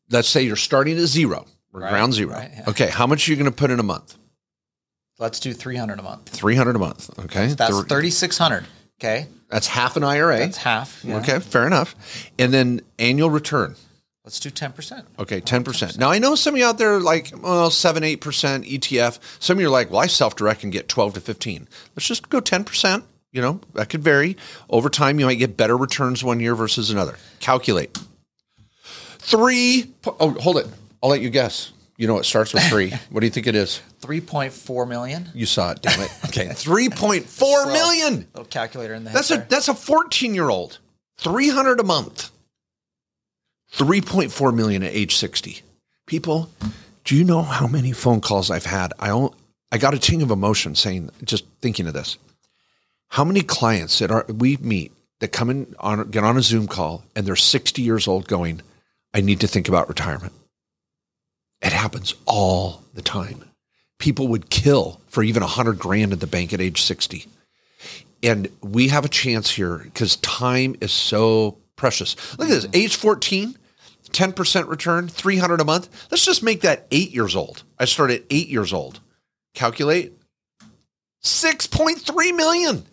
let's 0.09 0.27
say 0.27 0.41
you're 0.43 0.55
starting 0.55 0.97
at 0.97 1.05
zero, 1.05 1.45
or 1.73 1.81
Right, 1.81 1.89
ground 1.89 2.13
zero. 2.13 2.33
right, 2.33 2.51
yeah. 2.53 2.63
Okay, 2.69 2.89
how 2.89 3.05
much 3.07 3.27
are 3.27 3.31
you 3.31 3.37
going 3.37 3.49
to 3.51 3.55
put 3.55 3.71
in 3.71 3.79
a 3.79 3.83
month? 3.83 4.15
Let's 5.19 5.39
do 5.39 5.53
300 5.53 5.99
a 5.99 6.03
month. 6.03 6.29
Three 6.29 6.55
hundred 6.55 6.75
a 6.77 6.79
month. 6.79 7.09
Okay, 7.19 7.47
That's 7.47 7.75
Thir- 7.77 7.83
3600. 7.83 8.65
Okay. 9.01 9.27
that's 9.49 9.67
half 9.67 9.95
an 9.97 10.03
IRA. 10.03 10.37
That's 10.39 10.57
half. 10.57 11.03
yeah. 11.03 11.17
Okay, 11.17 11.39
fair 11.39 11.65
enough. 11.67 11.95
And 12.37 12.53
then 12.53 12.81
annual 12.97 13.29
return. 13.29 13.75
Let's 14.25 14.39
do 14.39 14.49
10%. 14.51 15.05
Okay, 15.17 15.39
ten 15.39 15.63
percent. 15.63 15.97
Now 15.97 16.11
I 16.11 16.19
know 16.19 16.35
some 16.35 16.53
of 16.53 16.59
you 16.59 16.65
out 16.65 16.77
there 16.77 16.95
are 16.95 16.99
like, 17.01 17.31
well, 17.41 17.69
seven, 17.71 18.03
eight 18.03 18.17
percent 18.21 18.65
ETF. 18.65 19.17
Some 19.39 19.57
of 19.57 19.61
you 19.61 19.67
are 19.67 19.71
like, 19.71 19.89
well, 19.89 20.01
I 20.01 20.07
self-direct 20.07 20.63
and 20.63 20.71
get 20.71 20.87
twelve 20.87 21.13
to 21.15 21.21
fifteen. 21.21 21.67
Let's 21.95 22.07
just 22.07 22.29
go 22.29 22.39
ten 22.39 22.63
percent. 22.63 23.05
You 23.31 23.41
know, 23.41 23.61
that 23.73 23.89
could 23.89 24.03
vary. 24.03 24.37
Over 24.69 24.89
time, 24.89 25.19
you 25.19 25.25
might 25.25 25.35
get 25.35 25.55
better 25.57 25.75
returns 25.77 26.23
one 26.23 26.39
year 26.39 26.53
versus 26.55 26.89
another. 26.91 27.15
Calculate. 27.39 27.97
Three. 29.19 29.91
po- 30.01 30.15
Oh, 30.19 30.31
hold 30.31 30.57
it. 30.57 30.67
I'll 31.03 31.09
let 31.09 31.21
you 31.21 31.29
guess. 31.29 31.71
You 31.97 32.07
know, 32.07 32.17
it 32.17 32.23
starts 32.25 32.53
with 32.53 32.63
three. 32.69 32.91
what 33.09 33.19
do 33.19 33.25
you 33.27 33.31
think 33.31 33.47
it 33.47 33.55
is? 33.55 33.81
3.4 34.01 34.87
million. 34.87 35.29
You 35.33 35.45
saw 35.45 35.71
it, 35.71 35.81
damn 35.81 35.99
it. 36.01 36.11
Okay, 36.29 36.47
three 36.53 36.89
point 36.89 37.25
four 37.25 37.65
million. 37.65 38.27
Little 38.33 38.45
calculator 38.45 38.93
in 38.93 39.03
the 39.03 39.09
That's 39.09 39.31
a 39.31 39.37
there. 39.37 39.47
that's 39.49 39.67
a 39.67 39.73
fourteen 39.73 40.33
year 40.35 40.49
old. 40.49 40.77
Three 41.17 41.49
hundred 41.49 41.79
a 41.79 41.83
month. 41.83 42.29
Three 43.71 43.99
point 44.01 44.31
four 44.31 44.51
million 44.51 44.83
at 44.83 44.93
age 44.93 45.15
sixty. 45.15 45.61
People, 46.05 46.49
do 47.03 47.15
you 47.15 47.23
know 47.23 47.41
how 47.41 47.67
many 47.67 47.91
phone 47.91 48.21
calls 48.21 48.49
I've 48.49 48.65
had? 48.65 48.93
I 48.99 49.07
don't, 49.07 49.33
I 49.71 49.77
got 49.77 49.93
a 49.93 49.99
ting 49.99 50.21
of 50.21 50.31
emotion 50.31 50.75
saying 50.75 51.09
just 51.23 51.45
thinking 51.61 51.87
of 51.87 51.93
this. 51.93 52.17
How 53.09 53.23
many 53.23 53.41
clients 53.41 53.99
that 53.99 54.11
are 54.11 54.25
we 54.27 54.57
meet 54.57 54.91
that 55.19 55.29
come 55.33 55.49
in 55.49 55.75
on 55.79 56.09
get 56.11 56.23
on 56.23 56.37
a 56.37 56.41
Zoom 56.41 56.67
call 56.67 57.03
and 57.15 57.25
they're 57.27 57.35
60 57.35 57.81
years 57.81 58.07
old 58.07 58.27
going, 58.27 58.61
I 59.13 59.21
need 59.21 59.39
to 59.41 59.47
think 59.47 59.67
about 59.67 59.89
retirement. 59.89 60.33
It 61.61 61.73
happens 61.73 62.15
all 62.25 62.83
the 62.93 63.01
time. 63.01 63.43
People 63.97 64.27
would 64.29 64.49
kill 64.49 65.01
for 65.07 65.23
even 65.23 65.43
a 65.43 65.47
hundred 65.47 65.77
grand 65.79 66.13
in 66.13 66.19
the 66.19 66.27
bank 66.27 66.53
at 66.53 66.61
age 66.61 66.81
60. 66.81 67.25
And 68.23 68.49
we 68.61 68.89
have 68.89 69.05
a 69.05 69.09
chance 69.09 69.49
here 69.51 69.77
because 69.79 70.15
time 70.17 70.75
is 70.81 70.91
so 70.91 71.57
precious. 71.75 72.15
Look 72.37 72.49
at 72.49 72.51
this, 72.51 72.65
mm-hmm. 72.65 72.75
age 72.75 72.95
14, 72.95 73.55
10% 74.09 74.67
return, 74.67 75.07
300 75.07 75.61
a 75.61 75.65
month. 75.65 76.07
Let's 76.11 76.25
just 76.25 76.43
make 76.43 76.61
that 76.61 76.87
eight 76.91 77.11
years 77.11 77.35
old. 77.35 77.63
I 77.77 77.85
started 77.85 78.25
eight 78.29 78.47
years 78.47 78.73
old. 78.73 78.99
Calculate 79.53 80.13
6.3 81.23 82.35
million. 82.35 82.85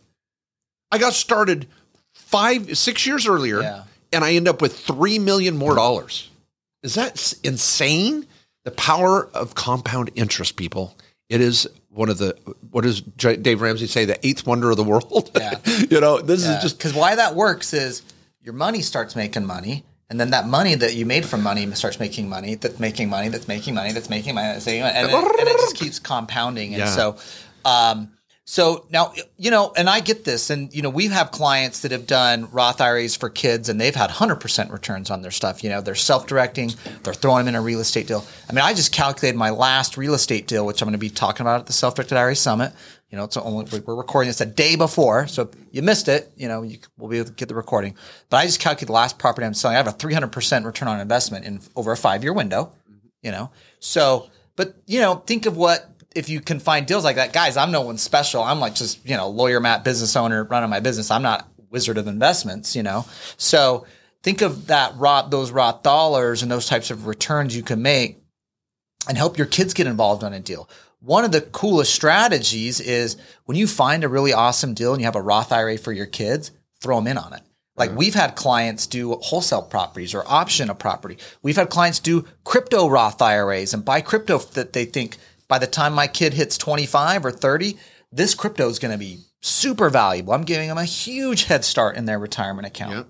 I 0.90 0.98
got 0.98 1.12
started 1.12 1.66
five, 2.14 2.76
six 2.76 3.06
years 3.06 3.26
earlier, 3.26 3.60
Yeah. 3.60 3.84
And 4.16 4.24
I 4.24 4.32
end 4.34 4.48
up 4.48 4.60
with 4.60 4.76
three 4.78 5.18
million 5.18 5.56
more 5.56 5.74
dollars. 5.74 6.30
Is 6.82 6.94
that 6.94 7.34
insane? 7.44 8.26
The 8.64 8.70
power 8.72 9.28
of 9.32 9.54
compound 9.54 10.10
interest, 10.16 10.56
people. 10.56 10.96
It 11.28 11.40
is 11.40 11.68
one 11.90 12.08
of 12.08 12.18
the 12.18 12.36
what 12.70 12.82
does 12.82 13.00
Dave 13.02 13.60
Ramsey 13.60 13.86
say? 13.86 14.04
The 14.04 14.24
eighth 14.26 14.46
wonder 14.46 14.70
of 14.70 14.76
the 14.76 14.84
world. 14.84 15.30
Yeah. 15.36 15.58
you 15.90 16.00
know, 16.00 16.20
this 16.20 16.44
is 16.46 16.60
just 16.62 16.78
because 16.78 16.94
why 16.94 17.14
that 17.14 17.34
works 17.36 17.72
is 17.72 18.02
your 18.42 18.54
money 18.54 18.80
starts 18.82 19.14
making 19.16 19.44
money, 19.46 19.84
and 20.10 20.18
then 20.20 20.30
that 20.30 20.46
money 20.46 20.74
that 20.74 20.94
you 20.94 21.06
made 21.06 21.24
from 21.26 21.42
money 21.42 21.70
starts 21.72 21.98
making 22.00 22.28
money. 22.28 22.54
That's 22.54 22.78
making 22.80 23.08
money. 23.08 23.28
That's 23.28 23.48
making 23.48 23.74
money. 23.74 23.92
That's 23.92 24.08
making 24.08 24.34
money. 24.34 24.48
That's 24.52 24.66
making 24.66 24.82
money, 24.82 24.96
and, 24.98 25.08
it, 25.08 25.14
and 25.14 25.48
it 25.48 25.56
just 25.58 25.76
keeps 25.76 25.98
compounding. 25.98 26.74
And 26.74 26.80
Yeah. 26.80 26.90
so, 26.90 27.16
um, 27.64 28.15
so 28.48 28.86
now 28.90 29.12
you 29.36 29.50
know, 29.50 29.72
and 29.76 29.90
I 29.90 29.98
get 29.98 30.24
this, 30.24 30.50
and 30.50 30.72
you 30.72 30.80
know, 30.80 30.88
we 30.88 31.08
have 31.08 31.32
clients 31.32 31.80
that 31.80 31.90
have 31.90 32.06
done 32.06 32.48
Roth 32.52 32.80
IRAs 32.80 33.16
for 33.16 33.28
kids, 33.28 33.68
and 33.68 33.80
they've 33.80 33.94
had 33.94 34.08
hundred 34.08 34.36
percent 34.36 34.70
returns 34.70 35.10
on 35.10 35.20
their 35.20 35.32
stuff. 35.32 35.64
You 35.64 35.70
know, 35.70 35.80
they're 35.80 35.96
self-directing. 35.96 36.72
They're 37.02 37.12
throwing 37.12 37.46
them 37.46 37.56
in 37.56 37.58
a 37.58 37.60
real 37.60 37.80
estate 37.80 38.06
deal. 38.06 38.24
I 38.48 38.52
mean, 38.52 38.64
I 38.64 38.72
just 38.72 38.92
calculated 38.92 39.36
my 39.36 39.50
last 39.50 39.96
real 39.96 40.14
estate 40.14 40.46
deal, 40.46 40.64
which 40.64 40.80
I'm 40.80 40.86
going 40.86 40.92
to 40.92 40.98
be 40.98 41.10
talking 41.10 41.42
about 41.42 41.58
at 41.58 41.66
the 41.66 41.72
Self-Directed 41.72 42.16
IRA 42.16 42.36
Summit. 42.36 42.72
You 43.10 43.18
know, 43.18 43.24
it's 43.24 43.36
only 43.36 43.80
we're 43.80 43.96
recording 43.96 44.28
this 44.28 44.40
a 44.40 44.46
day 44.46 44.76
before, 44.76 45.26
so 45.26 45.42
if 45.42 45.48
you 45.72 45.82
missed 45.82 46.06
it, 46.06 46.30
you 46.36 46.46
know, 46.46 46.62
you 46.62 46.78
will 46.98 47.08
be 47.08 47.18
able 47.18 47.26
to 47.26 47.34
get 47.34 47.48
the 47.48 47.54
recording. 47.56 47.96
But 48.30 48.36
I 48.36 48.46
just 48.46 48.60
calculated 48.60 48.86
the 48.86 48.92
last 48.92 49.18
property 49.18 49.44
I'm 49.44 49.54
selling. 49.54 49.74
I 49.74 49.78
have 49.78 49.88
a 49.88 49.92
300% 49.92 50.64
return 50.64 50.86
on 50.86 51.00
investment 51.00 51.44
in 51.44 51.60
over 51.74 51.90
a 51.90 51.96
five 51.96 52.22
year 52.22 52.32
window. 52.32 52.72
Mm-hmm. 52.88 53.08
You 53.22 53.32
know, 53.32 53.50
so 53.80 54.30
but 54.54 54.76
you 54.86 55.00
know, 55.00 55.16
think 55.16 55.46
of 55.46 55.56
what 55.56 55.88
if 56.16 56.28
you 56.28 56.40
can 56.40 56.58
find 56.58 56.86
deals 56.86 57.04
like 57.04 57.16
that, 57.16 57.32
guys. 57.32 57.56
I'm 57.56 57.70
no 57.70 57.82
one 57.82 57.98
special. 57.98 58.42
I'm 58.42 58.60
like 58.60 58.74
just 58.74 59.06
you 59.08 59.16
know, 59.16 59.28
lawyer, 59.28 59.60
Matt, 59.60 59.84
business 59.84 60.16
owner, 60.16 60.44
running 60.44 60.70
my 60.70 60.80
business. 60.80 61.10
I'm 61.10 61.22
not 61.22 61.48
wizard 61.70 61.98
of 61.98 62.06
investments. 62.06 62.74
You 62.74 62.82
know, 62.82 63.06
so 63.36 63.86
think 64.22 64.42
of 64.42 64.68
that 64.68 64.96
Roth, 64.96 65.30
those 65.30 65.50
Roth 65.50 65.82
dollars 65.82 66.42
and 66.42 66.50
those 66.50 66.66
types 66.66 66.90
of 66.90 67.06
returns 67.06 67.54
you 67.54 67.62
can 67.62 67.82
make 67.82 68.18
and 69.08 69.16
help 69.16 69.38
your 69.38 69.46
kids 69.46 69.74
get 69.74 69.86
involved 69.86 70.24
on 70.24 70.32
a 70.32 70.40
deal. 70.40 70.68
One 71.00 71.24
of 71.24 71.32
the 71.32 71.42
coolest 71.42 71.94
strategies 71.94 72.80
is 72.80 73.16
when 73.44 73.56
you 73.56 73.66
find 73.66 74.02
a 74.02 74.08
really 74.08 74.32
awesome 74.32 74.74
deal 74.74 74.92
and 74.92 75.00
you 75.00 75.04
have 75.04 75.14
a 75.14 75.22
Roth 75.22 75.52
IRA 75.52 75.78
for 75.78 75.92
your 75.92 76.06
kids, 76.06 76.50
throw 76.80 76.96
them 76.96 77.06
in 77.06 77.18
on 77.18 77.32
it. 77.32 77.42
Like 77.76 77.94
we've 77.94 78.14
had 78.14 78.36
clients 78.36 78.86
do 78.86 79.12
wholesale 79.12 79.62
properties 79.62 80.14
or 80.14 80.24
option 80.26 80.70
a 80.70 80.74
property. 80.74 81.18
We've 81.42 81.56
had 81.56 81.68
clients 81.68 82.00
do 82.00 82.24
crypto 82.44 82.88
Roth 82.88 83.20
IRAs 83.20 83.74
and 83.74 83.84
buy 83.84 84.00
crypto 84.00 84.38
that 84.38 84.72
they 84.72 84.86
think 84.86 85.18
by 85.48 85.58
the 85.58 85.66
time 85.66 85.94
my 85.94 86.06
kid 86.06 86.34
hits 86.34 86.58
25 86.58 87.24
or 87.24 87.30
30, 87.30 87.76
this 88.12 88.34
crypto 88.34 88.68
is 88.68 88.78
going 88.78 88.92
to 88.92 88.98
be 88.98 89.20
super 89.40 89.90
valuable. 89.90 90.32
I'm 90.32 90.44
giving 90.44 90.68
them 90.68 90.78
a 90.78 90.84
huge 90.84 91.44
head 91.44 91.64
start 91.64 91.96
in 91.96 92.04
their 92.04 92.18
retirement 92.18 92.66
account. 92.66 92.94
Yep. 92.94 93.08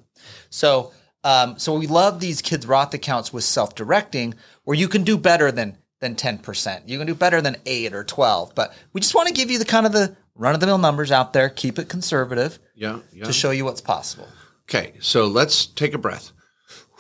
So, 0.51 0.93
um, 1.25 1.59
so 1.59 1.77
we 1.77 1.87
love 1.87 2.21
these 2.21 2.43
kids 2.43 2.67
Roth 2.67 2.95
accounts 2.95 3.33
with 3.33 3.45
self-directing, 3.45 4.35
where 4.65 4.77
you 4.77 4.89
can 4.89 5.05
do 5.05 5.17
better 5.17 5.51
than 5.51 5.79
than 6.01 6.15
ten 6.15 6.39
percent. 6.39 6.89
You 6.89 6.99
can 6.99 7.07
do 7.07 7.15
better 7.15 7.41
than 7.41 7.57
eight 7.67 7.95
or 7.95 8.05
twelve. 8.05 8.55
But 8.55 8.75
we 8.93 9.01
just 9.01 9.15
want 9.15 9.29
to 9.29 9.35
give 9.35 9.51
you 9.51 9.59
the 9.59 9.65
kind 9.65 9.87
of 9.87 9.93
the 9.93 10.17
run-of-the-mill 10.35 10.79
numbers 10.79 11.11
out 11.11 11.33
there. 11.33 11.49
Keep 11.49 11.79
it 11.79 11.89
conservative 11.89 12.59
yeah, 12.75 13.01
yeah. 13.13 13.25
to 13.25 13.33
show 13.33 13.51
you 13.51 13.65
what's 13.65 13.81
possible. 13.81 14.29
Okay, 14.69 14.93
so 15.01 15.27
let's 15.27 15.67
take 15.67 15.95
a 15.95 15.99
breath. 15.99 16.33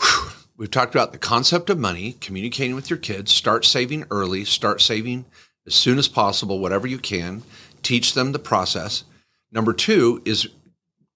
Whew. 0.00 0.30
We've 0.58 0.70
talked 0.70 0.94
about 0.94 1.12
the 1.12 1.18
concept 1.18 1.68
of 1.68 1.78
money, 1.78 2.16
communicating 2.20 2.74
with 2.74 2.88
your 2.88 2.98
kids, 2.98 3.30
start 3.30 3.66
saving 3.66 4.06
early, 4.10 4.44
start 4.44 4.80
saving 4.80 5.26
as 5.66 5.74
soon 5.74 5.98
as 5.98 6.08
possible, 6.08 6.58
whatever 6.58 6.86
you 6.86 6.98
can, 6.98 7.42
teach 7.82 8.14
them 8.14 8.32
the 8.32 8.38
process. 8.38 9.04
Number 9.52 9.74
two 9.74 10.22
is 10.24 10.48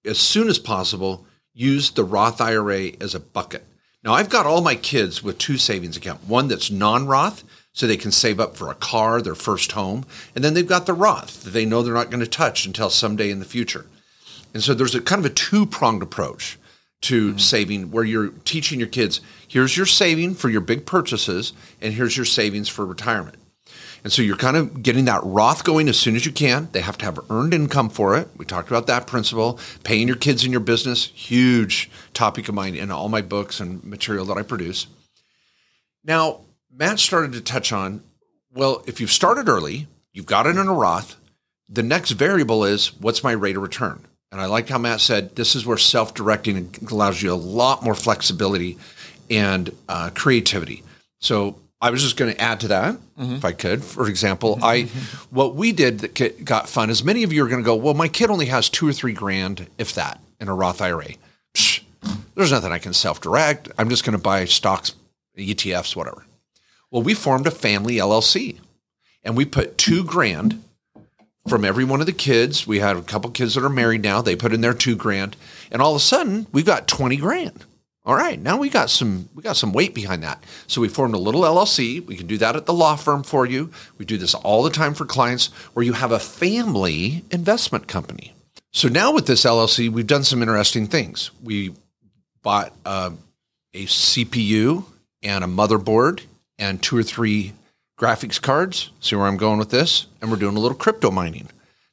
as 0.04 0.18
soon 0.18 0.48
as 0.48 0.58
possible, 0.58 1.24
use 1.54 1.90
the 1.90 2.04
Roth 2.04 2.40
IRA 2.40 2.90
as 3.00 3.14
a 3.14 3.20
bucket. 3.20 3.64
Now, 4.04 4.12
I've 4.12 4.28
got 4.28 4.46
all 4.46 4.60
my 4.60 4.74
kids 4.74 5.22
with 5.22 5.38
two 5.38 5.56
savings 5.56 5.96
accounts 5.96 6.26
one 6.26 6.48
that's 6.48 6.70
non 6.70 7.06
Roth, 7.06 7.42
so 7.72 7.86
they 7.86 7.96
can 7.96 8.12
save 8.12 8.40
up 8.40 8.56
for 8.56 8.70
a 8.70 8.74
car, 8.74 9.22
their 9.22 9.34
first 9.34 9.72
home, 9.72 10.04
and 10.34 10.44
then 10.44 10.52
they've 10.54 10.66
got 10.66 10.84
the 10.84 10.92
Roth 10.92 11.44
that 11.44 11.50
they 11.50 11.64
know 11.64 11.82
they're 11.82 11.94
not 11.94 12.10
going 12.10 12.20
to 12.20 12.26
touch 12.26 12.66
until 12.66 12.90
someday 12.90 13.30
in 13.30 13.38
the 13.38 13.44
future. 13.44 13.86
And 14.52 14.62
so 14.62 14.74
there's 14.74 14.94
a 14.94 15.00
kind 15.00 15.24
of 15.24 15.30
a 15.30 15.34
two 15.34 15.64
pronged 15.64 16.02
approach 16.02 16.58
to 17.02 17.30
mm-hmm. 17.30 17.38
saving 17.38 17.90
where 17.90 18.04
you're 18.04 18.28
teaching 18.44 18.78
your 18.78 18.88
kids 18.88 19.20
here's 19.50 19.76
your 19.76 19.86
saving 19.86 20.32
for 20.32 20.48
your 20.48 20.60
big 20.60 20.86
purchases, 20.86 21.52
and 21.80 21.92
here's 21.92 22.16
your 22.16 22.24
savings 22.24 22.68
for 22.68 22.86
retirement. 22.86 23.36
And 24.04 24.12
so 24.12 24.22
you're 24.22 24.36
kind 24.36 24.56
of 24.56 24.82
getting 24.82 25.06
that 25.06 25.22
Roth 25.24 25.64
going 25.64 25.88
as 25.88 25.98
soon 25.98 26.14
as 26.14 26.24
you 26.24 26.32
can. 26.32 26.68
They 26.70 26.80
have 26.80 26.96
to 26.98 27.04
have 27.04 27.18
earned 27.28 27.52
income 27.52 27.90
for 27.90 28.16
it. 28.16 28.28
We 28.36 28.44
talked 28.44 28.70
about 28.70 28.86
that 28.86 29.08
principle. 29.08 29.58
Paying 29.82 30.06
your 30.06 30.16
kids 30.16 30.44
in 30.44 30.52
your 30.52 30.60
business, 30.60 31.06
huge 31.08 31.90
topic 32.14 32.48
of 32.48 32.54
mine 32.54 32.76
in 32.76 32.90
all 32.92 33.08
my 33.08 33.22
books 33.22 33.58
and 33.58 33.82
material 33.82 34.24
that 34.26 34.38
I 34.38 34.42
produce. 34.42 34.86
Now, 36.04 36.42
Matt 36.72 37.00
started 37.00 37.32
to 37.32 37.40
touch 37.40 37.72
on 37.72 38.02
well, 38.52 38.82
if 38.86 39.00
you've 39.00 39.12
started 39.12 39.48
early, 39.48 39.86
you've 40.12 40.26
got 40.26 40.46
it 40.46 40.56
in 40.56 40.66
a 40.66 40.74
Roth, 40.74 41.16
the 41.68 41.84
next 41.84 42.12
variable 42.12 42.64
is 42.64 42.98
what's 43.00 43.22
my 43.22 43.30
rate 43.30 43.56
of 43.56 43.62
return? 43.62 44.06
And 44.32 44.40
I 44.40 44.46
like 44.46 44.68
how 44.68 44.78
Matt 44.78 45.00
said 45.00 45.34
this 45.34 45.56
is 45.56 45.66
where 45.66 45.76
self 45.76 46.14
directing 46.14 46.74
allows 46.90 47.20
you 47.22 47.32
a 47.32 47.34
lot 47.34 47.82
more 47.82 47.94
flexibility 47.94 48.78
and 49.28 49.70
uh, 49.88 50.10
creativity. 50.14 50.82
So 51.20 51.56
I 51.80 51.90
was 51.90 52.02
just 52.02 52.16
going 52.16 52.32
to 52.34 52.40
add 52.40 52.60
to 52.60 52.68
that, 52.68 52.96
if 53.18 53.44
I 53.44 53.52
could. 53.52 53.82
For 53.82 54.08
example, 54.08 54.58
I 54.62 54.82
what 55.30 55.54
we 55.54 55.72
did 55.72 56.00
that 56.00 56.44
got 56.44 56.68
fun 56.68 56.90
is 56.90 57.02
many 57.02 57.22
of 57.22 57.32
you 57.32 57.44
are 57.44 57.48
going 57.48 57.62
to 57.62 57.66
go, 57.66 57.74
well, 57.74 57.94
my 57.94 58.08
kid 58.08 58.30
only 58.30 58.46
has 58.46 58.68
two 58.68 58.86
or 58.86 58.92
three 58.92 59.12
grand, 59.14 59.66
if 59.78 59.94
that, 59.94 60.20
in 60.40 60.48
a 60.48 60.54
Roth 60.54 60.80
IRA. 60.80 61.08
Psh, 61.54 61.82
there's 62.34 62.52
nothing 62.52 62.72
I 62.72 62.78
can 62.78 62.92
self 62.92 63.20
direct. 63.20 63.70
I'm 63.78 63.88
just 63.88 64.04
going 64.04 64.16
to 64.16 64.22
buy 64.22 64.44
stocks, 64.44 64.94
ETFs, 65.36 65.96
whatever. 65.96 66.24
Well, 66.90 67.02
we 67.02 67.14
formed 67.14 67.46
a 67.46 67.50
family 67.50 67.96
LLC, 67.96 68.58
and 69.24 69.36
we 69.36 69.44
put 69.44 69.78
two 69.78 70.04
grand 70.04 70.62
from 71.48 71.64
every 71.64 71.84
one 71.84 72.00
of 72.00 72.06
the 72.06 72.12
kids. 72.12 72.66
We 72.66 72.78
had 72.78 72.96
a 72.96 73.02
couple 73.02 73.30
kids 73.30 73.54
that 73.54 73.64
are 73.64 73.68
married 73.68 74.02
now. 74.02 74.22
They 74.22 74.36
put 74.36 74.52
in 74.52 74.60
their 74.60 74.74
two 74.74 74.96
grand, 74.96 75.36
and 75.70 75.80
all 75.80 75.92
of 75.92 75.96
a 75.96 76.00
sudden 76.00 76.46
we've 76.52 76.66
got 76.66 76.88
twenty 76.88 77.16
grand. 77.16 77.64
All 78.04 78.14
right, 78.14 78.40
now 78.40 78.56
we 78.56 78.70
got 78.70 78.88
some 78.88 79.28
we 79.34 79.42
got 79.42 79.56
some 79.56 79.72
weight 79.72 79.94
behind 79.94 80.22
that. 80.22 80.42
So 80.66 80.80
we 80.80 80.88
formed 80.88 81.14
a 81.14 81.18
little 81.18 81.42
LLC. 81.42 82.04
We 82.04 82.16
can 82.16 82.26
do 82.26 82.38
that 82.38 82.56
at 82.56 82.66
the 82.66 82.72
law 82.72 82.96
firm 82.96 83.22
for 83.22 83.44
you. 83.44 83.70
We 83.98 84.04
do 84.04 84.16
this 84.16 84.34
all 84.34 84.62
the 84.62 84.70
time 84.70 84.94
for 84.94 85.04
clients 85.04 85.48
where 85.74 85.84
you 85.84 85.92
have 85.92 86.10
a 86.10 86.18
family 86.18 87.24
investment 87.30 87.88
company. 87.88 88.32
So 88.72 88.88
now 88.88 89.12
with 89.12 89.26
this 89.26 89.44
LLC, 89.44 89.90
we've 89.90 90.06
done 90.06 90.24
some 90.24 90.42
interesting 90.42 90.86
things. 90.86 91.30
We 91.42 91.74
bought 92.42 92.72
uh, 92.86 93.10
a 93.74 93.84
CPU 93.84 94.84
and 95.22 95.44
a 95.44 95.48
motherboard 95.48 96.22
and 96.58 96.82
two 96.82 96.96
or 96.96 97.02
three 97.02 97.52
graphics 98.00 98.40
cards. 98.40 98.90
See 99.00 99.14
where 99.14 99.26
I'm 99.26 99.36
going 99.36 99.58
with 99.58 99.68
this? 99.68 100.06
And 100.20 100.30
we're 100.30 100.38
doing 100.38 100.56
a 100.56 100.60
little 100.60 100.76
crypto 100.76 101.10
mining. 101.10 101.48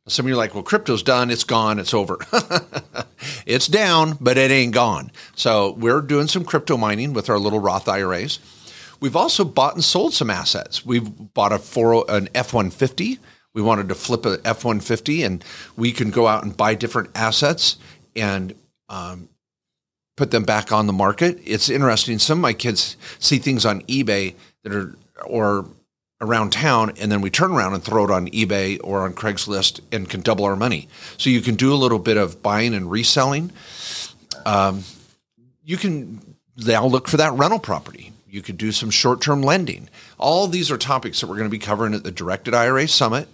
Some 0.07 0.25
of 0.25 0.29
you 0.29 0.35
are 0.35 0.37
like, 0.37 0.53
well, 0.53 0.63
crypto's 0.63 1.03
done. 1.03 1.29
It's 1.29 1.43
gone. 1.43 1.79
It's 1.79 1.93
over. 1.93 2.17
it's 3.45 3.67
down, 3.67 4.17
but 4.21 4.37
it 4.37 4.49
ain't 4.49 4.73
gone. 4.73 5.11
So 5.35 5.71
we're 5.73 5.99
doing 5.99 6.27
some 6.27 6.45
crypto 6.45 6.77
mining 6.77 7.11
with 7.11 7.29
our 7.29 7.37
little 7.37 7.59
Roth 7.59 7.89
IRAs. 7.89 8.39
We've 9.01 9.17
also 9.17 9.43
bought 9.43 9.75
and 9.75 9.83
sold 9.83 10.13
some 10.13 10.29
assets. 10.29 10.85
We've 10.85 11.33
bought 11.33 11.51
a 11.51 11.59
four, 11.59 12.05
an 12.07 12.29
F 12.33 12.53
one 12.53 12.71
fifty. 12.71 13.19
We 13.53 13.61
wanted 13.61 13.89
to 13.89 13.95
flip 13.95 14.25
a 14.25 14.39
F 14.45 14.63
one 14.63 14.79
fifty, 14.79 15.23
and 15.23 15.43
we 15.75 15.91
can 15.91 16.09
go 16.09 16.25
out 16.25 16.43
and 16.43 16.55
buy 16.55 16.73
different 16.73 17.09
assets 17.13 17.75
and 18.15 18.55
um, 18.87 19.27
put 20.15 20.31
them 20.31 20.45
back 20.45 20.71
on 20.71 20.87
the 20.87 20.93
market. 20.93 21.37
It's 21.43 21.69
interesting. 21.69 22.17
Some 22.17 22.39
of 22.39 22.43
my 22.43 22.53
kids 22.53 22.95
see 23.19 23.39
things 23.39 23.65
on 23.65 23.81
eBay 23.81 24.35
that 24.63 24.73
are 24.73 24.95
or 25.25 25.65
around 26.19 26.51
town, 26.51 26.93
and 26.99 27.11
then 27.11 27.21
we 27.21 27.29
turn 27.29 27.51
around 27.51 27.73
and 27.73 27.83
throw 27.83 28.05
it 28.05 28.11
on 28.11 28.27
eBay 28.29 28.79
or 28.83 29.01
on 29.01 29.13
Craigslist 29.13 29.81
and 29.91 30.09
can 30.09 30.21
double 30.21 30.45
our 30.45 30.55
money. 30.55 30.87
So 31.17 31.29
you 31.29 31.41
can 31.41 31.55
do 31.55 31.73
a 31.73 31.75
little 31.75 31.99
bit 31.99 32.17
of 32.17 32.41
buying 32.41 32.73
and 32.73 32.89
reselling. 32.89 33.51
Um, 34.45 34.83
you 35.63 35.77
can 35.77 36.35
now 36.57 36.85
look 36.85 37.07
for 37.07 37.17
that 37.17 37.33
rental 37.33 37.59
property. 37.59 38.13
You 38.27 38.41
could 38.41 38.57
do 38.57 38.71
some 38.71 38.89
short 38.89 39.21
term 39.21 39.41
lending. 39.41 39.89
All 40.17 40.47
these 40.47 40.71
are 40.71 40.77
topics 40.77 41.21
that 41.21 41.27
we're 41.27 41.37
going 41.37 41.49
to 41.49 41.51
be 41.51 41.59
covering 41.59 41.93
at 41.93 42.03
the 42.03 42.11
Directed 42.11 42.53
IRA 42.53 42.87
Summit 42.87 43.27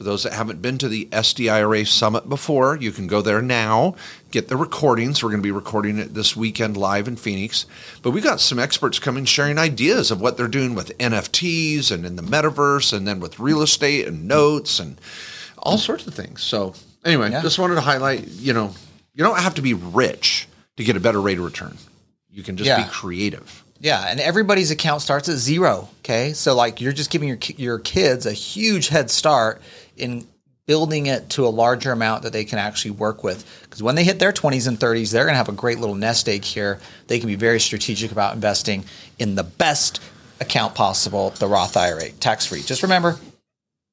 For 0.00 0.04
those 0.04 0.22
that 0.22 0.32
haven't 0.32 0.62
been 0.62 0.78
to 0.78 0.88
the 0.88 1.10
SDIRA 1.12 1.86
Summit 1.86 2.26
before, 2.26 2.74
you 2.74 2.90
can 2.90 3.06
go 3.06 3.20
there 3.20 3.42
now, 3.42 3.96
get 4.30 4.48
the 4.48 4.56
recordings. 4.56 5.22
We're 5.22 5.28
going 5.28 5.42
to 5.42 5.46
be 5.46 5.50
recording 5.50 5.98
it 5.98 6.14
this 6.14 6.34
weekend 6.34 6.78
live 6.78 7.06
in 7.06 7.16
Phoenix. 7.16 7.66
But 8.00 8.12
we 8.12 8.22
got 8.22 8.40
some 8.40 8.58
experts 8.58 8.98
coming 8.98 9.26
sharing 9.26 9.58
ideas 9.58 10.10
of 10.10 10.18
what 10.18 10.38
they're 10.38 10.48
doing 10.48 10.74
with 10.74 10.96
NFTs 10.96 11.90
and 11.92 12.06
in 12.06 12.16
the 12.16 12.22
metaverse 12.22 12.94
and 12.94 13.06
then 13.06 13.20
with 13.20 13.38
real 13.38 13.60
estate 13.60 14.08
and 14.08 14.26
notes 14.26 14.80
and 14.80 14.98
all 15.58 15.76
sorts 15.76 16.06
of 16.06 16.14
things. 16.14 16.40
So, 16.42 16.72
anyway, 17.04 17.30
Yeah. 17.30 17.42
just 17.42 17.58
wanted 17.58 17.74
to 17.74 17.82
highlight, 17.82 18.26
you 18.26 18.54
know, 18.54 18.74
you 19.12 19.22
don't 19.22 19.38
have 19.38 19.56
to 19.56 19.62
be 19.62 19.74
rich 19.74 20.48
to 20.78 20.82
get 20.82 20.96
a 20.96 21.00
better 21.00 21.20
rate 21.20 21.36
of 21.36 21.44
return. 21.44 21.76
You 22.30 22.42
can 22.42 22.56
just 22.56 22.68
Yeah. 22.68 22.84
be 22.84 22.88
creative. 22.88 23.64
Yeah, 23.82 24.04
and 24.08 24.20
everybody's 24.20 24.70
account 24.70 25.00
starts 25.00 25.26
at 25.30 25.36
zero. 25.38 25.88
Okay, 26.00 26.34
so 26.34 26.54
like 26.54 26.82
you're 26.82 26.92
just 26.92 27.08
giving 27.10 27.28
your 27.28 27.38
your 27.56 27.78
kids 27.78 28.26
a 28.26 28.32
huge 28.32 28.88
head 28.88 29.10
start 29.10 29.62
in 30.00 30.26
building 30.66 31.06
it 31.06 31.28
to 31.30 31.46
a 31.46 31.48
larger 31.48 31.90
amount 31.90 32.22
that 32.22 32.32
they 32.32 32.44
can 32.44 32.58
actually 32.58 32.92
work 32.92 33.24
with. 33.24 33.44
Because 33.62 33.82
when 33.82 33.96
they 33.96 34.04
hit 34.04 34.20
their 34.20 34.32
20s 34.32 34.68
and 34.68 34.78
30s, 34.78 35.10
they're 35.10 35.24
going 35.24 35.32
to 35.32 35.38
have 35.38 35.48
a 35.48 35.52
great 35.52 35.80
little 35.80 35.96
nest 35.96 36.28
egg 36.28 36.44
here. 36.44 36.78
They 37.08 37.18
can 37.18 37.26
be 37.26 37.34
very 37.34 37.58
strategic 37.58 38.12
about 38.12 38.34
investing 38.34 38.84
in 39.18 39.34
the 39.34 39.42
best 39.42 40.00
account 40.40 40.74
possible, 40.74 41.30
the 41.30 41.48
Roth 41.48 41.76
IRA, 41.76 42.10
tax 42.12 42.46
free. 42.46 42.62
Just 42.62 42.82
remember, 42.82 43.18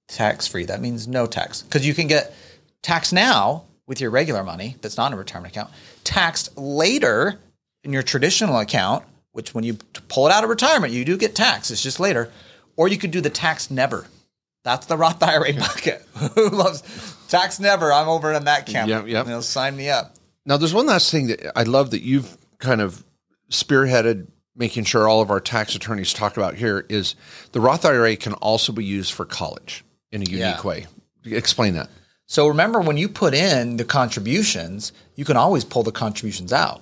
tax 0.08 0.48
free. 0.48 0.66
That 0.66 0.82
means 0.82 1.08
no 1.08 1.26
tax 1.26 1.64
because 1.64 1.86
you 1.86 1.94
can 1.94 2.08
get 2.08 2.34
taxed 2.84 3.12
now 3.12 3.64
with 3.88 4.00
your 4.00 4.12
regular 4.12 4.44
money 4.44 4.76
that's 4.82 4.98
not 4.98 5.08
in 5.08 5.14
a 5.14 5.18
retirement 5.18 5.54
account, 5.54 5.72
taxed 6.04 6.56
later 6.58 7.40
in 7.84 7.94
your 7.94 8.04
traditional 8.04 8.60
account, 8.60 9.04
which 9.32 9.54
when 9.54 9.64
you 9.64 9.76
pull 10.10 10.28
it 10.28 10.34
out 10.34 10.44
of 10.44 10.50
retirement, 10.50 10.94
you 10.94 11.06
do 11.06 11.18
get 11.18 11.36
taxed. 11.36 11.72
It's 11.72 11.82
just 11.82 12.00
later. 12.00 12.32
Or 12.76 12.88
you 12.88 12.98
could 12.98 13.12
do 13.12 13.22
the 13.22 13.30
tax 13.30 13.72
never. 13.72 14.06
That's 14.68 14.86
the 14.88 14.98
Roth 14.98 15.24
IRA 15.24 15.54
bucket. 15.54 16.06
Who 16.36 16.50
loves 16.50 16.84
tax 17.30 17.58
never? 17.58 17.94
I'm 17.94 18.10
over 18.10 18.34
in 18.34 18.44
that 18.46 18.66
camp. 18.66 18.90
Yep, 18.90 19.08
yep. 19.08 19.26
You 19.26 19.32
know, 19.32 19.40
sign 19.42 19.78
me 19.78 19.90
up. 19.90 20.16
Now, 20.46 20.58
there's 20.58 20.74
one 20.74 20.88
last 20.88 21.10
thing 21.10 21.28
that 21.28 21.58
I 21.58 21.64
love 21.64 21.92
that 21.92 22.02
you've 22.02 22.38
kind 22.60 22.82
of 22.82 23.02
spearheaded 23.50 24.28
making 24.58 24.84
sure 24.84 25.08
all 25.08 25.22
of 25.22 25.30
our 25.30 25.40
tax 25.40 25.74
attorneys 25.74 26.12
talk 26.12 26.36
about 26.36 26.56
here 26.56 26.86
is 26.90 27.16
the 27.54 27.62
Roth 27.62 27.86
IRA 27.86 28.18
can 28.18 28.34
also 28.34 28.74
be 28.74 28.84
used 28.84 29.14
for 29.14 29.24
college 29.24 29.86
in 30.12 30.22
a 30.22 30.26
unique 30.26 30.40
Yeah. 30.42 30.62
way. 30.64 30.88
Explain 31.26 31.76
that. 31.76 31.90
So 32.26 32.48
remember, 32.50 32.82
when 32.82 32.98
you 32.98 33.08
put 33.08 33.34
in 33.34 33.78
the 33.78 33.86
contributions, 33.86 34.92
you 35.16 35.24
can 35.24 35.38
always 35.38 35.64
pull 35.64 35.84
the 35.84 35.94
contributions 35.94 36.52
out. 36.52 36.82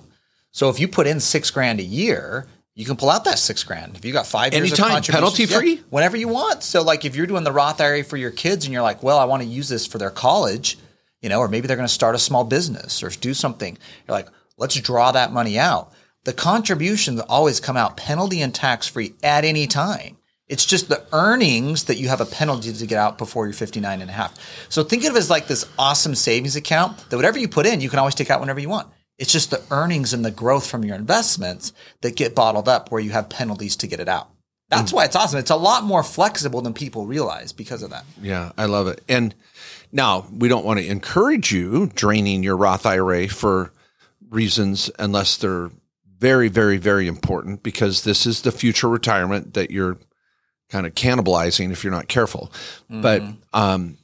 So 0.50 0.70
if 0.70 0.80
you 0.80 0.88
put 0.88 1.06
in 1.06 1.20
six 1.20 1.52
grand 1.52 1.78
a 1.78 1.84
year, 1.84 2.48
you 2.76 2.84
can 2.84 2.96
pull 2.96 3.08
out 3.10 3.24
that 3.24 3.38
six 3.38 3.64
grand. 3.64 3.96
If 3.96 4.04
you 4.04 4.12
got 4.12 4.26
five 4.26 4.52
years 4.52 4.70
Anytime, 4.70 4.86
of 4.86 4.92
contributions, 4.92 5.46
penalty-free? 5.48 5.74
yeah, 5.76 5.80
whenever 5.88 6.16
you 6.16 6.28
want. 6.28 6.62
So 6.62 6.82
like 6.82 7.04
if 7.06 7.16
you're 7.16 7.26
doing 7.26 7.42
the 7.42 7.50
Roth 7.50 7.80
IRA 7.80 8.04
for 8.04 8.18
your 8.18 8.30
kids 8.30 8.66
and 8.66 8.72
you're 8.72 8.82
like, 8.82 9.02
well, 9.02 9.18
I 9.18 9.24
want 9.24 9.42
to 9.42 9.48
use 9.48 9.68
this 9.68 9.86
for 9.86 9.96
their 9.96 10.10
college, 10.10 10.78
you 11.22 11.30
know, 11.30 11.38
or 11.38 11.48
maybe 11.48 11.66
they're 11.66 11.78
going 11.78 11.88
to 11.88 11.92
start 11.92 12.14
a 12.14 12.18
small 12.18 12.44
business 12.44 13.02
or 13.02 13.08
do 13.08 13.32
something. 13.32 13.78
You're 14.06 14.16
like, 14.16 14.28
let's 14.58 14.78
draw 14.78 15.10
that 15.12 15.32
money 15.32 15.58
out. 15.58 15.92
The 16.24 16.34
contributions 16.34 17.20
always 17.20 17.60
come 17.60 17.78
out 17.78 17.96
penalty 17.96 18.42
and 18.42 18.54
tax 18.54 18.86
free 18.86 19.14
at 19.22 19.44
any 19.46 19.66
time. 19.66 20.18
It's 20.46 20.66
just 20.66 20.88
the 20.88 21.04
earnings 21.12 21.84
that 21.84 21.96
you 21.96 22.08
have 22.08 22.20
a 22.20 22.26
penalty 22.26 22.72
to 22.72 22.86
get 22.86 22.98
out 22.98 23.16
before 23.16 23.46
you're 23.46 23.52
59 23.54 24.00
and 24.00 24.10
a 24.10 24.12
half. 24.12 24.34
So 24.68 24.84
think 24.84 25.04
of 25.04 25.16
it 25.16 25.18
as 25.18 25.30
like 25.30 25.46
this 25.48 25.64
awesome 25.78 26.14
savings 26.14 26.56
account 26.56 26.98
that 27.10 27.16
whatever 27.16 27.38
you 27.38 27.48
put 27.48 27.66
in, 27.66 27.80
you 27.80 27.88
can 27.88 27.98
always 27.98 28.14
take 28.14 28.30
out 28.30 28.40
whenever 28.40 28.60
you 28.60 28.68
want. 28.68 28.88
It's 29.18 29.32
just 29.32 29.50
the 29.50 29.62
earnings 29.70 30.12
and 30.12 30.24
the 30.24 30.30
growth 30.30 30.68
from 30.68 30.84
your 30.84 30.96
investments 30.96 31.72
that 32.02 32.16
get 32.16 32.34
bottled 32.34 32.68
up 32.68 32.90
where 32.90 33.00
you 33.00 33.10
have 33.10 33.28
penalties 33.28 33.76
to 33.76 33.86
get 33.86 34.00
it 34.00 34.08
out. 34.08 34.28
That's 34.68 34.92
why 34.92 35.04
it's 35.04 35.14
awesome. 35.14 35.38
It's 35.38 35.50
a 35.50 35.56
lot 35.56 35.84
more 35.84 36.02
flexible 36.02 36.60
than 36.60 36.74
people 36.74 37.06
realize 37.06 37.52
because 37.52 37.82
of 37.82 37.90
that. 37.90 38.04
Yeah, 38.20 38.50
I 38.58 38.66
love 38.66 38.88
it. 38.88 39.00
And 39.08 39.34
now 39.92 40.26
we 40.32 40.48
don't 40.48 40.64
want 40.64 40.80
to 40.80 40.86
encourage 40.86 41.52
you 41.52 41.86
draining 41.94 42.42
your 42.42 42.56
Roth 42.56 42.84
IRA 42.84 43.28
for 43.28 43.72
reasons 44.28 44.90
unless 44.98 45.36
they're 45.36 45.70
very, 46.18 46.48
very, 46.48 46.78
very 46.78 47.06
important 47.06 47.62
because 47.62 48.02
this 48.02 48.26
is 48.26 48.42
the 48.42 48.50
future 48.50 48.88
retirement 48.88 49.54
that 49.54 49.70
you're 49.70 49.98
kind 50.68 50.84
of 50.86 50.94
cannibalizing 50.94 51.70
if 51.70 51.84
you're 51.84 51.92
not 51.92 52.08
careful. 52.08 52.50
But 52.90 53.22
um, 53.52 53.98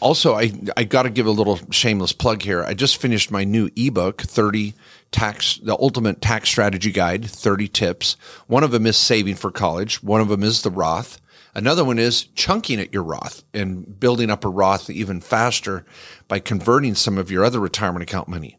also, 0.00 0.34
I 0.34 0.52
I 0.76 0.84
got 0.84 1.04
to 1.04 1.10
give 1.10 1.26
a 1.26 1.30
little 1.30 1.58
shameless 1.70 2.12
plug 2.12 2.42
here. 2.42 2.62
I 2.62 2.74
just 2.74 2.98
finished 2.98 3.30
my 3.30 3.44
new 3.44 3.70
ebook, 3.76 4.22
thirty 4.22 4.74
tax, 5.10 5.58
the 5.62 5.76
ultimate 5.78 6.20
tax 6.20 6.48
strategy 6.48 6.92
guide, 6.92 7.24
thirty 7.24 7.68
tips. 7.68 8.16
One 8.46 8.62
of 8.62 8.70
them 8.70 8.86
is 8.86 8.96
saving 8.96 9.36
for 9.36 9.50
college. 9.50 10.02
One 10.02 10.20
of 10.20 10.28
them 10.28 10.42
is 10.42 10.62
the 10.62 10.70
Roth. 10.70 11.20
Another 11.54 11.84
one 11.84 11.98
is 11.98 12.24
chunking 12.34 12.78
at 12.80 12.92
your 12.92 13.02
Roth 13.02 13.42
and 13.54 13.98
building 13.98 14.30
up 14.30 14.44
a 14.44 14.48
Roth 14.48 14.90
even 14.90 15.22
faster 15.22 15.86
by 16.28 16.38
converting 16.38 16.94
some 16.94 17.16
of 17.16 17.30
your 17.30 17.44
other 17.44 17.60
retirement 17.60 18.02
account 18.02 18.28
money. 18.28 18.58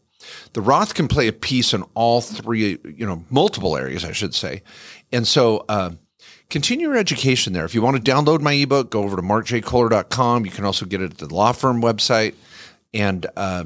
The 0.54 0.60
Roth 0.60 0.94
can 0.94 1.06
play 1.06 1.28
a 1.28 1.32
piece 1.32 1.72
in 1.72 1.84
all 1.94 2.20
three, 2.20 2.78
you 2.84 3.06
know, 3.06 3.24
multiple 3.30 3.76
areas, 3.76 4.04
I 4.04 4.10
should 4.10 4.34
say. 4.34 4.62
And 5.12 5.28
so, 5.28 5.64
uh, 5.68 5.92
continue 6.50 6.88
your 6.88 6.96
education 6.96 7.52
there. 7.52 7.64
If 7.64 7.74
you 7.74 7.82
want 7.82 8.02
to 8.02 8.10
download 8.10 8.40
my 8.40 8.52
ebook, 8.52 8.90
go 8.90 9.02
over 9.02 9.16
to 9.16 9.22
markjkohler.com. 9.22 10.44
You 10.44 10.50
can 10.50 10.64
also 10.64 10.86
get 10.86 11.00
it 11.02 11.12
at 11.12 11.18
the 11.18 11.34
law 11.34 11.52
firm 11.52 11.82
website. 11.82 12.34
And, 12.94 13.26
uh, 13.36 13.64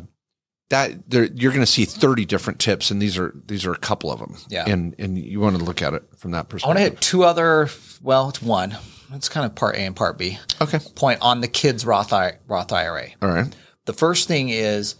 that 0.70 1.10
there, 1.10 1.24
you're 1.24 1.52
going 1.52 1.60
to 1.64 1.70
see 1.70 1.84
30 1.84 2.24
different 2.24 2.58
tips, 2.58 2.90
and 2.90 3.00
these 3.00 3.18
are 3.18 3.34
these 3.46 3.66
are 3.66 3.72
a 3.72 3.78
couple 3.78 4.10
of 4.10 4.18
them. 4.20 4.36
Yeah. 4.48 4.64
and 4.66 4.94
and 4.98 5.18
you 5.18 5.38
want 5.38 5.58
to 5.58 5.62
look 5.62 5.82
at 5.82 5.92
it 5.92 6.02
from 6.16 6.30
that 6.30 6.48
perspective. 6.48 6.64
I 6.64 6.68
want 6.68 6.78
to 6.78 6.82
hit 6.94 7.00
two 7.02 7.24
other, 7.24 7.68
well, 8.00 8.30
it's 8.30 8.40
one. 8.40 8.78
It's 9.12 9.28
kind 9.28 9.44
of 9.44 9.54
part 9.54 9.76
A 9.76 9.80
and 9.80 9.94
part 9.94 10.16
B. 10.16 10.38
Okay, 10.62 10.78
Point 10.94 11.20
on 11.20 11.42
the 11.42 11.48
kids' 11.48 11.84
Roth, 11.84 12.14
I, 12.14 12.38
Roth 12.46 12.72
IRA. 12.72 13.08
all 13.20 13.28
right. 13.28 13.54
The 13.84 13.92
first 13.92 14.28
thing 14.28 14.48
is 14.48 14.94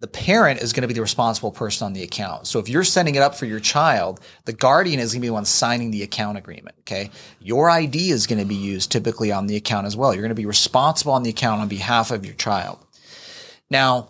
the 0.00 0.06
parent 0.06 0.60
is 0.60 0.72
going 0.72 0.82
to 0.82 0.88
be 0.88 0.94
the 0.94 1.00
responsible 1.00 1.50
person 1.50 1.86
on 1.86 1.94
the 1.94 2.02
account. 2.02 2.46
So 2.46 2.58
if 2.58 2.68
you're 2.68 2.84
setting 2.84 3.14
it 3.14 3.22
up 3.22 3.34
for 3.34 3.46
your 3.46 3.60
child, 3.60 4.20
the 4.44 4.52
guardian 4.52 5.00
is 5.00 5.12
going 5.12 5.20
to 5.20 5.24
be 5.24 5.28
the 5.28 5.32
one 5.32 5.46
signing 5.46 5.90
the 5.90 6.02
account 6.02 6.36
agreement. 6.36 6.76
Okay. 6.80 7.10
Your 7.40 7.70
ID 7.70 8.10
is 8.10 8.26
going 8.26 8.38
to 8.38 8.44
be 8.44 8.54
used 8.54 8.92
typically 8.92 9.32
on 9.32 9.46
the 9.46 9.56
account 9.56 9.86
as 9.86 9.96
well. 9.96 10.12
You're 10.12 10.22
going 10.22 10.28
to 10.28 10.34
be 10.34 10.46
responsible 10.46 11.12
on 11.12 11.22
the 11.22 11.30
account 11.30 11.62
on 11.62 11.68
behalf 11.68 12.10
of 12.10 12.26
your 12.26 12.34
child. 12.34 12.78
Now, 13.70 14.08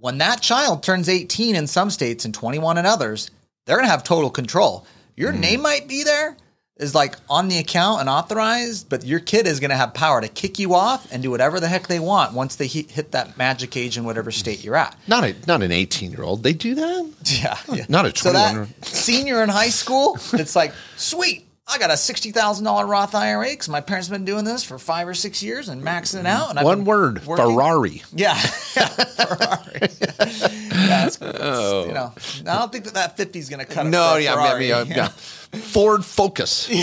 when 0.00 0.18
that 0.18 0.40
child 0.40 0.82
turns 0.82 1.08
18 1.08 1.54
in 1.54 1.66
some 1.66 1.90
states 1.90 2.24
and 2.24 2.32
21 2.32 2.78
in 2.78 2.86
others, 2.86 3.30
they're 3.66 3.76
going 3.76 3.86
to 3.86 3.90
have 3.90 4.04
total 4.04 4.30
control. 4.30 4.86
Your 5.16 5.32
mm-hmm. 5.32 5.40
name 5.40 5.62
might 5.62 5.86
be 5.86 6.02
there, 6.02 6.36
is 6.78 6.94
like 6.94 7.16
on 7.28 7.48
the 7.48 7.58
account 7.58 8.00
and 8.00 8.08
authorized, 8.08 8.88
but 8.88 9.04
your 9.04 9.18
kid 9.18 9.46
is 9.46 9.58
going 9.58 9.70
to 9.70 9.76
have 9.76 9.94
power 9.94 10.20
to 10.20 10.28
kick 10.28 10.58
you 10.58 10.74
off 10.74 11.10
and 11.12 11.22
do 11.22 11.30
whatever 11.30 11.58
the 11.58 11.66
heck 11.68 11.88
they 11.88 11.98
want 11.98 12.32
once 12.34 12.54
they 12.56 12.66
hit, 12.66 12.90
hit 12.92 13.10
that 13.12 13.36
magic 13.36 13.76
age 13.76 13.98
in 13.98 14.04
whatever 14.04 14.30
state 14.30 14.62
you're 14.62 14.76
at. 14.76 14.96
Not 15.08 15.24
a 15.24 15.34
not 15.46 15.62
an 15.62 15.72
18 15.72 16.12
year 16.12 16.22
old. 16.22 16.42
They 16.42 16.52
do 16.52 16.74
that. 16.76 17.12
Yeah, 17.28 17.58
yeah. 17.72 17.84
Not 17.88 18.06
a 18.06 18.16
So 18.16 18.30
21 18.30 18.68
that 18.80 18.84
senior 18.86 19.42
in 19.42 19.48
high 19.50 19.68
school, 19.68 20.18
it's 20.32 20.56
like, 20.56 20.72
sweet, 20.96 21.47
I 21.70 21.78
got 21.78 21.90
a 21.90 21.96
sixty 21.98 22.30
thousand 22.32 22.64
dollar 22.64 22.86
Roth 22.86 23.14
IRA 23.14 23.50
because 23.50 23.68
my 23.68 23.80
parents 23.82 24.08
have 24.08 24.14
been 24.14 24.24
doing 24.24 24.44
this 24.44 24.64
for 24.64 24.78
five 24.78 25.06
or 25.06 25.12
six 25.14 25.42
years 25.42 25.68
and 25.68 25.82
maxing 25.82 26.20
it 26.20 26.26
out. 26.26 26.48
And 26.50 26.58
I've 26.58 26.64
One 26.64 26.84
word: 26.86 27.24
working- 27.26 27.44
Ferrari. 27.44 28.02
Yeah, 28.14 28.34
yeah 28.76 28.86
Ferrari. 28.88 29.78
yeah. 29.80 31.06
It's, 31.06 31.20
You 31.20 31.92
know, 31.92 32.12
I 32.46 32.58
don't 32.58 32.72
think 32.72 32.84
that 32.84 32.94
that 32.94 33.16
fifty 33.18 33.38
is 33.38 33.48
going 33.50 33.60
to 33.64 33.66
cut 33.70 33.84
it. 33.86 33.90
No, 33.90 34.16
yeah, 34.16 34.32
Ferrari. 34.34 34.60
maybe, 34.60 34.72
uh, 34.72 34.84
yeah. 34.84 35.08
Ford 35.08 36.04
Focus. 36.04 36.68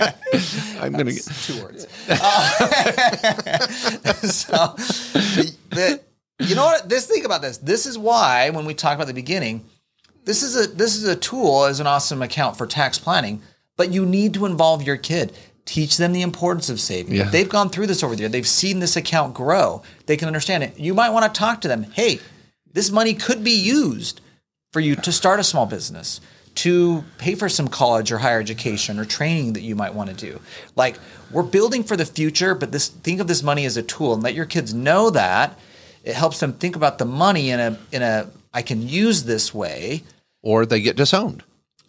I'm 0.80 0.92
gonna 0.92 1.12
get. 1.12 1.24
two 1.24 1.60
words. 1.62 1.86
Uh, 2.08 3.68
so, 4.22 4.74
the, 5.70 6.00
you 6.38 6.54
know 6.54 6.64
what? 6.64 6.88
This 6.88 7.06
think 7.06 7.24
about 7.26 7.42
this. 7.42 7.58
This 7.58 7.86
is 7.86 7.98
why 7.98 8.50
when 8.50 8.64
we 8.64 8.74
talk 8.74 8.94
about 8.94 9.08
the 9.08 9.14
beginning, 9.14 9.64
this 10.24 10.42
is 10.42 10.56
a 10.56 10.68
this 10.68 10.96
is 10.96 11.04
a 11.04 11.16
tool 11.16 11.64
as 11.64 11.80
an 11.80 11.86
awesome 11.86 12.22
account 12.22 12.56
for 12.56 12.66
tax 12.66 12.98
planning. 12.98 13.42
But 13.76 13.92
you 13.92 14.04
need 14.04 14.34
to 14.34 14.44
involve 14.44 14.82
your 14.82 14.98
kid. 14.98 15.32
Teach 15.64 15.96
them 15.96 16.12
the 16.12 16.22
importance 16.22 16.68
of 16.68 16.80
saving. 16.80 17.14
Yeah. 17.14 17.22
If 17.22 17.32
they've 17.32 17.48
gone 17.48 17.70
through 17.70 17.86
this 17.86 18.02
over 18.02 18.14
there, 18.14 18.28
they've 18.28 18.46
seen 18.46 18.80
this 18.80 18.96
account 18.96 19.34
grow. 19.34 19.82
They 20.06 20.16
can 20.16 20.26
understand 20.26 20.62
it. 20.62 20.78
You 20.78 20.92
might 20.92 21.10
want 21.10 21.32
to 21.32 21.38
talk 21.38 21.62
to 21.62 21.68
them. 21.68 21.84
Hey, 21.84 22.20
this 22.72 22.90
money 22.90 23.14
could 23.14 23.42
be 23.42 23.52
used 23.52 24.20
for 24.72 24.80
you 24.80 24.96
to 24.96 25.12
start 25.12 25.40
a 25.40 25.44
small 25.44 25.66
business, 25.66 26.20
to 26.56 27.04
pay 27.18 27.34
for 27.34 27.48
some 27.48 27.68
college 27.68 28.12
or 28.12 28.18
higher 28.18 28.40
education 28.40 28.98
or 28.98 29.04
training 29.04 29.54
that 29.54 29.62
you 29.62 29.74
might 29.74 29.94
want 29.94 30.10
to 30.10 30.16
do. 30.16 30.40
Like 30.76 30.98
we're 31.30 31.42
building 31.42 31.82
for 31.82 31.96
the 31.96 32.06
future, 32.06 32.54
but 32.54 32.72
this 32.72 32.88
think 32.88 33.20
of 33.20 33.28
this 33.28 33.42
money 33.42 33.64
as 33.64 33.76
a 33.76 33.82
tool 33.82 34.12
and 34.12 34.22
let 34.22 34.34
your 34.34 34.46
kids 34.46 34.74
know 34.74 35.10
that. 35.10 35.58
It 36.04 36.14
helps 36.14 36.40
them 36.40 36.52
think 36.52 36.76
about 36.76 36.98
the 36.98 37.04
money 37.04 37.50
in 37.50 37.60
a 37.60 37.78
in 37.92 38.02
a 38.02 38.30
I 38.52 38.62
can 38.62 38.86
use 38.88 39.24
this 39.24 39.54
way 39.54 40.02
Or 40.42 40.66
they 40.66 40.80
get 40.80 40.96
disowned. 40.96 41.42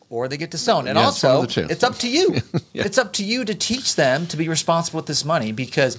or 0.10 0.28
they 0.28 0.38
get 0.38 0.52
disowned. 0.52 0.88
And 0.90 0.98
Yeah, 0.98 1.06
also, 1.06 1.42
of 1.42 1.48
the 1.48 1.54
two. 1.62 1.68
it's 1.70 1.84
up 1.84 1.96
to 2.00 2.08
you. 2.10 2.42
It's 2.74 2.98
up 2.98 3.14
to 3.14 3.24
you 3.24 3.46
to 3.46 3.54
teach 3.56 3.96
them 3.96 4.28
to 4.28 4.38
be 4.38 4.48
responsible 4.50 4.98
with 5.00 5.06
this 5.08 5.24
money 5.26 5.52
because 5.52 5.98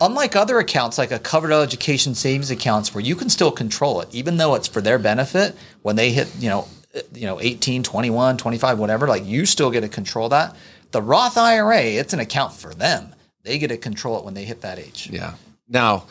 unlike 0.00 0.34
other 0.36 0.58
accounts 0.58 0.96
like 0.98 1.10
a 1.12 1.18
Coverdell 1.18 1.62
education 1.62 2.14
savings 2.14 2.50
accounts 2.50 2.94
where 2.94 3.02
you 3.04 3.14
can 3.16 3.28
still 3.28 3.50
control 3.52 4.00
it 4.00 4.08
even 4.12 4.36
though 4.38 4.54
it's 4.54 4.68
for 4.68 4.80
their 4.80 4.98
benefit 4.98 5.54
when 5.82 5.96
they 5.96 6.10
hit, 6.10 6.28
you 6.38 6.48
know, 6.48 6.66
you 7.14 7.26
know 7.26 7.40
18, 7.40 7.82
21, 7.82 8.36
25 8.36 8.78
whatever, 8.78 9.06
like 9.06 9.24
you 9.26 9.46
still 9.46 9.70
get 9.70 9.80
to 9.82 9.88
control 9.88 10.28
that. 10.30 10.56
The 10.92 11.00
Roth 11.02 11.36
IRA, 11.38 11.82
it's 11.82 12.12
an 12.12 12.20
account 12.20 12.52
for 12.52 12.74
them. 12.74 13.14
They 13.44 13.58
get 13.58 13.68
to 13.68 13.76
control 13.76 14.18
it 14.18 14.24
when 14.24 14.34
they 14.34 14.44
hit 14.44 14.62
that 14.62 14.78
age. 14.78 15.08
Yeah. 15.10 15.34
Now, 15.68 16.06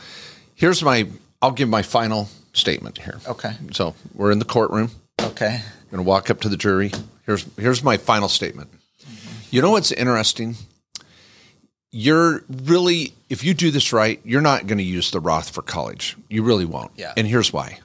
here's 0.55 0.81
my. 0.81 1.07
I'll 1.41 1.51
give 1.51 1.67
my 1.69 1.81
final 1.83 2.29
statement 2.53 2.97
here. 2.99 3.19
Okay. 3.27 3.53
So 3.71 3.95
we're 4.13 4.31
in 4.31 4.39
the 4.39 4.45
courtroom. 4.45 4.91
Okay. 5.21 5.55
I'm 5.55 5.89
going 5.91 6.03
to 6.03 6.07
walk 6.07 6.29
up 6.29 6.41
to 6.41 6.49
the 6.49 6.57
jury. 6.57 6.91
Here's 7.25 7.45
here's 7.57 7.83
my 7.83 7.97
final 7.97 8.29
statement. 8.29 8.69
You 9.51 9.62
know 9.62 9.71
what's 9.71 9.91
interesting? 9.91 10.55
You're 11.91 12.43
really, 12.47 13.13
if 13.29 13.43
you 13.43 13.55
do 13.55 13.71
this 13.71 13.91
right, 13.91 14.19
you're 14.23 14.41
not 14.41 14.67
going 14.67 14.77
to 14.77 14.83
use 14.83 15.09
the 15.09 15.19
Roth 15.19 15.49
for 15.49 15.63
college. 15.63 16.15
You 16.29 16.43
really 16.43 16.65
won't. 16.65 16.91
Yeah. 16.95 17.13
And 17.17 17.25
here's 17.25 17.51
why. 17.51 17.79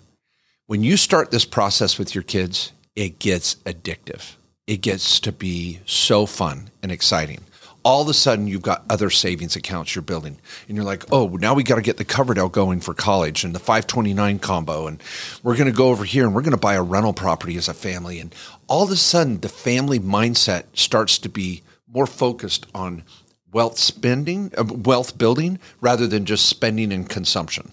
When 0.66 0.82
you 0.82 0.98
start 0.98 1.30
this 1.30 1.46
process 1.46 1.98
with 1.98 2.14
your 2.14 2.22
kids, 2.22 2.72
it 2.94 3.18
gets 3.18 3.54
addictive. 3.64 4.34
It 4.66 4.82
gets 4.82 5.20
to 5.20 5.32
be 5.32 5.80
so 5.86 6.26
fun 6.26 6.70
and 6.82 6.92
exciting. 6.92 7.40
All 7.84 8.00
of 8.00 8.08
a 8.08 8.14
sudden, 8.14 8.46
you've 8.46 8.62
got 8.62 8.84
other 8.88 9.10
savings 9.10 9.56
accounts 9.56 9.94
you're 9.94 10.02
building, 10.02 10.38
and 10.68 10.76
you're 10.76 10.86
like, 10.86 11.04
"Oh, 11.12 11.28
now 11.28 11.54
we 11.54 11.62
got 11.62 11.76
to 11.76 11.82
get 11.82 11.98
the 11.98 12.04
Coverdell 12.04 12.50
going 12.50 12.80
for 12.80 12.94
college 12.94 13.44
and 13.44 13.54
the 13.54 13.58
529 13.58 14.38
combo, 14.38 14.86
and 14.86 15.02
we're 15.42 15.56
going 15.56 15.70
to 15.70 15.76
go 15.76 15.88
over 15.88 16.04
here 16.04 16.24
and 16.24 16.34
we're 16.34 16.42
going 16.42 16.52
to 16.52 16.56
buy 16.56 16.74
a 16.74 16.82
rental 16.82 17.12
property 17.12 17.56
as 17.56 17.68
a 17.68 17.74
family." 17.74 18.20
And 18.20 18.34
all 18.68 18.84
of 18.84 18.90
a 18.90 18.96
sudden, 18.96 19.40
the 19.40 19.48
family 19.48 20.00
mindset 20.00 20.64
starts 20.72 21.18
to 21.18 21.28
be 21.28 21.62
more 21.92 22.06
focused 22.06 22.66
on 22.74 23.04
wealth 23.52 23.78
spending, 23.78 24.50
uh, 24.58 24.64
wealth 24.64 25.16
building, 25.16 25.58
rather 25.80 26.06
than 26.06 26.26
just 26.26 26.46
spending 26.46 26.92
and 26.92 27.08
consumption. 27.08 27.72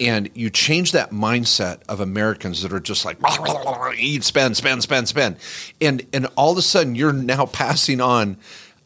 And 0.00 0.28
you 0.34 0.50
change 0.50 0.92
that 0.92 1.12
mindset 1.12 1.78
of 1.88 2.00
Americans 2.00 2.62
that 2.62 2.72
are 2.72 2.80
just 2.80 3.04
like 3.04 3.16
eat, 3.96 4.24
spend, 4.24 4.56
spend, 4.56 4.82
spend, 4.82 5.08
spend, 5.08 5.36
and 5.80 6.04
and 6.12 6.26
all 6.36 6.52
of 6.52 6.58
a 6.58 6.62
sudden 6.62 6.94
you're 6.94 7.12
now 7.12 7.46
passing 7.46 8.00
on 8.00 8.36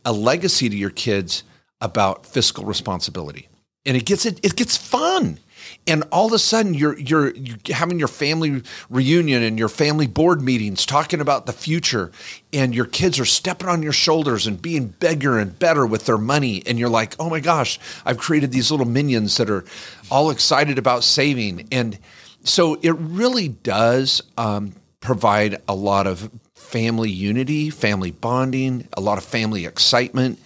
a 0.08 0.12
legacy 0.12 0.70
to 0.70 0.76
your 0.76 0.88
kids 0.88 1.44
about 1.82 2.24
fiscal 2.24 2.64
responsibility, 2.64 3.46
and 3.84 3.94
it 3.94 4.06
gets 4.06 4.24
it 4.24 4.40
it 4.42 4.56
gets 4.56 4.74
fun. 4.74 5.38
And 5.86 6.02
all 6.10 6.28
of 6.28 6.32
a 6.32 6.38
sudden, 6.38 6.72
you're 6.72 6.98
you're 6.98 7.34
you're 7.34 7.58
having 7.74 7.98
your 7.98 8.08
family 8.08 8.62
reunion 8.88 9.42
and 9.42 9.58
your 9.58 9.68
family 9.68 10.06
board 10.06 10.40
meetings, 10.40 10.86
talking 10.86 11.20
about 11.20 11.44
the 11.44 11.52
future, 11.52 12.10
and 12.54 12.74
your 12.74 12.86
kids 12.86 13.20
are 13.20 13.26
stepping 13.26 13.68
on 13.68 13.82
your 13.82 13.92
shoulders 13.92 14.46
and 14.46 14.62
being 14.62 14.94
bigger 14.98 15.38
and 15.38 15.58
better 15.58 15.86
with 15.86 16.06
their 16.06 16.16
money. 16.16 16.62
And 16.64 16.78
you're 16.78 16.88
like, 16.88 17.14
oh 17.18 17.28
my 17.28 17.40
gosh, 17.40 17.78
I've 18.06 18.16
created 18.16 18.50
these 18.50 18.70
little 18.70 18.86
minions 18.86 19.36
that 19.36 19.50
are 19.50 19.64
all 20.10 20.30
excited 20.30 20.78
about 20.78 21.04
saving. 21.04 21.68
And 21.70 21.98
so 22.44 22.78
it 22.80 22.96
really 22.98 23.48
does 23.48 24.22
um, 24.38 24.72
provide 25.00 25.60
a 25.68 25.74
lot 25.74 26.06
of 26.06 26.30
family 26.58 27.10
unity, 27.10 27.70
family 27.70 28.10
bonding, 28.10 28.88
a 28.92 29.00
lot 29.00 29.18
of 29.18 29.24
family 29.24 29.64
excitement. 29.64 30.38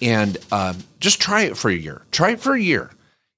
And 0.00 0.36
um, 0.52 0.78
just 1.00 1.20
try 1.20 1.42
it 1.42 1.56
for 1.56 1.70
a 1.70 1.74
year. 1.74 2.02
Try 2.10 2.32
it 2.32 2.40
for 2.40 2.54
a 2.54 2.60
year. 2.60 2.90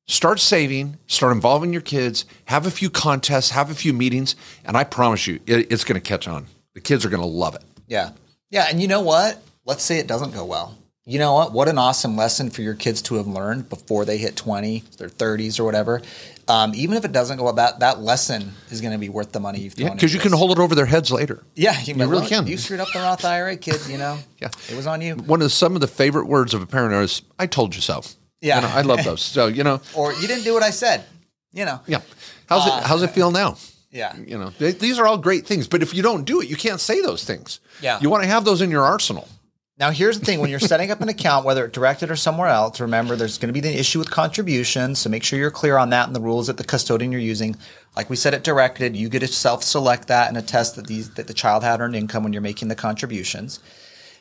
Start 0.07 0.41
saving, 0.41 0.97
start 1.07 1.33
involving 1.33 1.73
your 1.73 1.83
kids, 1.83 2.25
have 2.47 2.67
a 2.67 2.71
few 2.71 2.89
contests, 2.89 3.51
have 3.51 3.71
a 3.71 3.75
few 3.75 3.93
meetings, 3.93 4.37
and 4.65 4.75
I 4.75 4.85
promise 4.85 5.27
you, 5.27 5.39
it, 5.47 5.71
it's 5.71 5.85
going 5.85 6.01
to 6.01 6.07
catch 6.07 6.27
on. 6.27 6.47
The 6.73 6.81
kids 6.81 7.05
are 7.05 7.11
going 7.11 7.21
to 7.21 7.29
love 7.29 7.55
it. 7.55 7.63
Yeah. 7.87 8.11
Yeah. 8.51 8.67
And 8.71 8.81
you 8.81 8.89
know 8.89 9.03
what? 9.03 9.43
Let's 9.67 9.83
say 9.83 9.99
it 9.99 10.07
doesn't 10.07 10.33
go 10.33 10.47
well. 10.47 10.79
You 11.05 11.19
know 11.19 11.35
what? 11.35 11.53
What 11.53 11.69
an 11.69 11.79
awesome 11.79 12.17
lesson 12.17 12.51
for 12.51 12.63
your 12.63 12.75
kids 12.75 13.03
to 13.03 13.15
have 13.15 13.27
learned 13.27 13.69
before 13.69 14.05
they 14.05 14.19
hit 14.19 14.37
20, 14.37 14.85
their 14.99 15.09
30s 15.09 15.59
or 15.59 15.65
whatever. 15.65 16.03
Um, 16.49 16.73
even 16.75 16.97
if 16.97 17.05
it 17.05 17.13
doesn't 17.13 17.37
go 17.37 17.45
well, 17.45 17.53
that, 17.55 17.81
that 17.81 18.01
lesson 18.01 18.53
is 18.71 18.81
going 18.81 18.93
to 18.95 18.99
be 18.99 19.11
worth 19.11 19.33
the 19.33 19.41
money 19.41 19.61
you've 19.61 19.75
thrown 19.75 19.89
Yeah, 19.89 19.95
because 19.95 20.15
you 20.15 20.19
can 20.21 20.33
hold 20.33 20.51
it 20.53 20.59
over 20.59 20.75
their 20.75 20.87
heads 20.87 21.13
later. 21.13 21.45
Yeah, 21.55 21.79
you, 21.83 21.95
really 21.95 22.27
can. 22.27 22.47
You 22.47 22.57
screwed 22.57 22.81
up 22.81 22.89
the 22.93 23.01
Roth 23.01 23.23
IRA, 23.25 23.57
kid. 23.57 23.81
You 23.87 23.99
know, 23.99 24.19
Yeah. 24.41 24.49
it 24.71 24.75
was 24.77 24.87
on 24.87 25.03
you. 25.03 25.15
One 25.17 25.41
of 25.41 25.45
the, 25.45 25.51
some 25.51 25.75
of 25.75 25.83
the 25.83 25.87
favorite 25.87 26.27
words 26.27 26.55
of 26.55 26.63
a 26.63 26.67
parent 26.67 26.95
is 26.95 27.21
"I 27.39 27.47
told 27.47 27.75
you 27.75 27.83
so." 27.83 28.03
Yeah. 28.41 28.57
You 28.57 28.63
know, 28.63 28.69
I 28.75 28.81
love 28.83 29.05
those. 29.05 29.21
So 29.21 29.47
you 29.49 29.63
know, 29.63 29.81
Or 29.95 30.13
you 30.15 30.27
didn't 30.27 30.45
do 30.45 30.55
what 30.55 30.63
I 30.63 30.71
said. 30.71 31.05
You 31.53 31.65
know. 31.65 31.81
yeah. 31.87 32.01
How's 32.49 32.67
it? 32.67 32.73
How's 32.85 33.03
it 33.03 33.11
feel 33.11 33.31
now? 33.31 33.57
Yeah. 33.91 34.17
You 34.17 34.39
know, 34.39 34.51
th- 34.51 34.79
these 34.79 34.99
are 34.99 35.07
all 35.07 35.19
great 35.19 35.47
things, 35.47 35.67
but 35.69 35.83
if 35.83 35.93
you 35.95 36.03
don't 36.03 36.25
do 36.25 36.41
it, 36.41 36.49
you 36.49 36.57
can't 36.57 36.81
say 36.81 37.01
those 37.01 37.25
things. 37.25 37.61
Yeah. 37.83 37.99
You 38.01 38.11
want 38.11 38.23
to 38.23 38.29
have 38.29 38.45
those 38.45 38.61
in 38.63 38.71
your 38.71 38.85
arsenal. 38.85 39.29
Now, 39.79 39.91
here's 39.91 40.19
the 40.19 40.27
thing: 40.27 40.41
when 40.41 40.51
you're 40.51 40.59
setting 40.59 40.91
up 40.91 41.01
an 41.01 41.09
account, 41.09 41.45
whether 41.45 41.65
it's 41.65 41.75
directed 41.75 42.11
or 42.11 42.17
somewhere 42.17 42.49
else, 42.49 42.81
remember 42.81 43.15
there's 43.15 43.39
going 43.39 43.49
to 43.49 43.53
be 43.53 43.61
the 43.61 43.79
issue 43.79 44.01
with 44.01 44.11
contributions. 44.11 44.99
So 44.99 45.09
make 45.09 45.23
sure 45.23 45.39
you're 45.39 45.53
clear 45.53 45.77
on 45.77 45.91
that 45.91 46.09
and 46.09 46.17
the 46.17 46.21
rules 46.21 46.49
that 46.49 46.57
the 46.57 46.65
custodian 46.65 47.13
you're 47.13 47.21
using. 47.21 47.57
Like 47.97 48.11
we 48.11 48.17
said, 48.17 48.35
it 48.35 48.43
directed. 48.43 48.97
You 48.97 49.09
get 49.09 49.21
to 49.21 49.29
self-select 49.29 50.09
that 50.09 50.29
and 50.29 50.37
attest 50.37 50.77
that 50.77 50.89
these 50.89 51.11
that 51.11 51.29
the 51.29 51.35
child 51.35 51.63
had 51.63 51.81
earned 51.81 51.95
income 51.95 52.25
when 52.25 52.33
you're 52.33 52.43
making 52.43 52.69
the 52.69 52.75
contributions. 52.75 53.61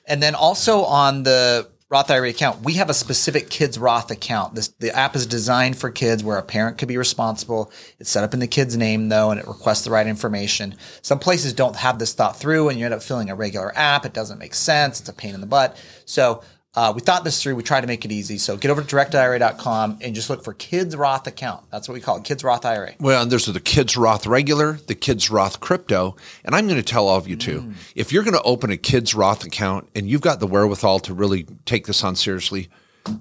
And 0.05 0.21
then 0.21 0.35
also 0.35 0.83
on 0.83 1.23
the 1.23 1.67
Roth 1.89 2.11
IRA 2.11 2.29
account, 2.29 2.63
we 2.63 2.73
have 2.73 2.89
a 2.89 2.93
specific 2.93 3.49
kids 3.49 3.79
Roth 3.79 4.11
account. 4.11 4.55
This 4.55 4.67
the 4.79 4.93
app 4.93 5.15
is 5.15 5.25
designed 5.25 5.77
for 5.77 5.89
kids 5.89 6.21
where 6.21 6.37
a 6.37 6.43
parent 6.43 6.77
could 6.77 6.89
be 6.89 6.97
responsible. 6.97 7.71
It's 7.97 8.09
set 8.09 8.25
up 8.25 8.33
in 8.33 8.41
the 8.41 8.47
kid's 8.47 8.75
name 8.75 9.07
though, 9.07 9.31
and 9.31 9.39
it 9.39 9.47
requests 9.47 9.85
the 9.85 9.91
right 9.91 10.05
information. 10.05 10.75
Some 11.01 11.19
places 11.19 11.53
don't 11.53 11.77
have 11.77 11.97
this 11.97 12.13
thought 12.13 12.37
through, 12.37 12.67
and 12.67 12.77
you 12.77 12.83
end 12.83 12.93
up 12.93 13.01
filling 13.01 13.29
a 13.29 13.35
regular 13.35 13.71
app. 13.77 14.05
It 14.05 14.13
doesn't 14.13 14.37
make 14.37 14.53
sense. 14.53 14.99
It's 14.99 15.07
a 15.07 15.13
pain 15.13 15.33
in 15.33 15.39
the 15.39 15.47
butt. 15.47 15.81
So 16.03 16.43
uh, 16.77 16.93
we 16.93 17.01
thought 17.01 17.23
this 17.23 17.41
through. 17.41 17.55
We 17.55 17.63
tried 17.63 17.81
to 17.81 17.87
make 17.87 18.05
it 18.05 18.11
easy. 18.11 18.37
So 18.37 18.55
get 18.55 18.69
over 18.71 18.81
to 18.83 18.95
directedira.com 18.95 19.97
and 20.01 20.13
just 20.15 20.29
look 20.29 20.43
for 20.43 20.53
Kids 20.53 20.95
Roth 20.95 21.27
account. 21.27 21.65
That's 21.71 21.87
what 21.89 21.95
we 21.95 22.01
call 22.01 22.17
it, 22.17 22.23
Kids 22.23 22.43
Roth 22.43 22.65
IRA. 22.65 22.93
Well, 22.99 23.21
and 23.23 23.31
there's 23.31 23.47
the 23.47 23.59
Kids 23.59 23.97
Roth 23.97 24.27
regular, 24.27 24.73
the 24.73 24.95
Kids 24.95 25.29
Roth 25.29 25.59
crypto. 25.59 26.15
And 26.45 26.55
I'm 26.55 26.67
going 26.67 26.79
to 26.79 26.83
tell 26.85 27.07
all 27.07 27.17
of 27.17 27.27
you 27.27 27.35
too 27.35 27.61
Mm. 27.61 27.73
if 27.95 28.11
you're 28.11 28.23
going 28.23 28.35
to 28.35 28.41
open 28.43 28.69
a 28.71 28.77
Kids 28.77 29.15
Roth 29.15 29.43
account 29.43 29.89
and 29.95 30.07
you've 30.07 30.21
got 30.21 30.39
the 30.39 30.47
wherewithal 30.47 30.99
to 31.01 31.13
really 31.13 31.43
take 31.65 31.87
this 31.87 32.03
on 32.03 32.15
seriously, 32.15 32.69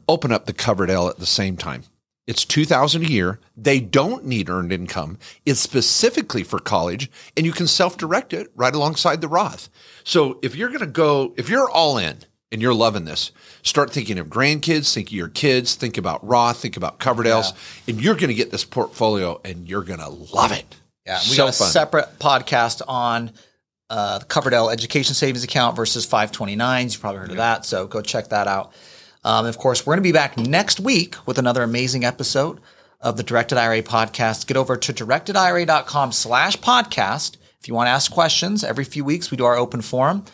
open 0.09 0.33
up 0.33 0.47
the 0.47 0.53
Coverdell 0.53 1.09
at 1.09 1.19
the 1.19 1.27
same 1.27 1.57
time. 1.57 1.85
It's 2.27 2.45
2000 2.45 3.03
a 3.05 3.07
year. 3.07 3.39
They 3.57 3.79
don't 3.81 4.25
need 4.27 4.51
earned 4.51 4.73
income. 4.73 5.17
It's 5.47 5.61
specifically 5.61 6.43
for 6.43 6.59
college 6.59 7.11
and 7.37 7.47
you 7.47 7.53
can 7.53 7.69
self-direct 7.69 8.33
it 8.35 8.49
right 8.57 8.75
alongside 8.75 9.21
the 9.21 9.29
Roth. 9.29 9.69
So 10.05 10.39
if 10.43 10.55
you're 10.57 10.69
going 10.69 10.81
to 10.81 10.87
go, 10.87 11.33
if 11.37 11.49
you're 11.49 11.71
all 11.71 11.97
in 11.99 12.19
and 12.53 12.63
you're 12.63 12.75
loving 12.75 13.05
this, 13.05 13.33
start 13.63 13.91
thinking 13.91 14.19
of 14.19 14.29
grandkids, 14.29 14.93
think 14.93 15.09
of 15.09 15.13
your 15.13 15.29
kids, 15.29 15.75
think 15.75 15.99
about 15.99 16.27
Roth, 16.27 16.59
think 16.59 16.77
about 16.77 16.99
Coverdell's, 16.99 17.53
and 17.89 18.01
you're 18.01 18.15
going 18.15 18.29
to 18.29 18.35
get 18.35 18.51
this 18.51 18.65
portfolio 18.65 19.41
and 19.45 19.69
you're 19.69 19.83
going 19.83 20.01
to 20.01 20.09
love 20.09 20.53
it. 20.53 20.77
Yeah, 21.05 21.19
we 21.19 21.35
so 21.35 21.45
got 21.45 21.55
a 21.55 21.59
fun. 21.59 21.69
separate 21.69 22.19
podcast 22.19 22.83
on 22.87 23.33
uh, 23.91 24.19
the 24.19 24.25
Coverdell 24.25 24.73
Education 24.73 25.15
Savings 25.15 25.45
Account 25.45 25.77
versus 25.77 26.07
529s. 26.07 26.93
You've 26.93 27.01
probably 27.01 27.21
heard 27.21 27.31
of 27.31 27.37
that, 27.37 27.65
so 27.65 27.87
go 27.87 28.01
check 28.01 28.29
that 28.29 28.47
out. 28.49 28.73
Um, 29.25 29.47
of 29.47 29.59
course, 29.59 29.85
we're 29.85 29.93
going 29.95 30.05
to 30.05 30.09
be 30.09 30.13
back 30.13 30.39
next 30.39 30.79
week 30.79 31.17
with 31.27 31.39
another 31.39 31.63
amazing 31.63 32.05
episode 32.05 32.61
of 33.01 33.17
the 33.17 33.23
Directed 33.23 33.59
IRA 33.59 33.83
podcast. 33.83 34.47
Get 34.47 34.57
over 34.57 34.77
to 34.77 34.93
directedira.com 34.93 36.13
slash 36.13 36.57
podcast 36.59 37.37
if 37.61 37.69
you 37.69 37.75
want 37.75 37.89
to 37.89 37.91
ask 37.91 38.11
questions. 38.11 38.63
Every 38.63 38.85
few 38.85 39.05
weeks, 39.05 39.31
we 39.31 39.37
do 39.37 39.45
our 39.45 39.57
open 39.57 39.83
forum. 39.83 40.25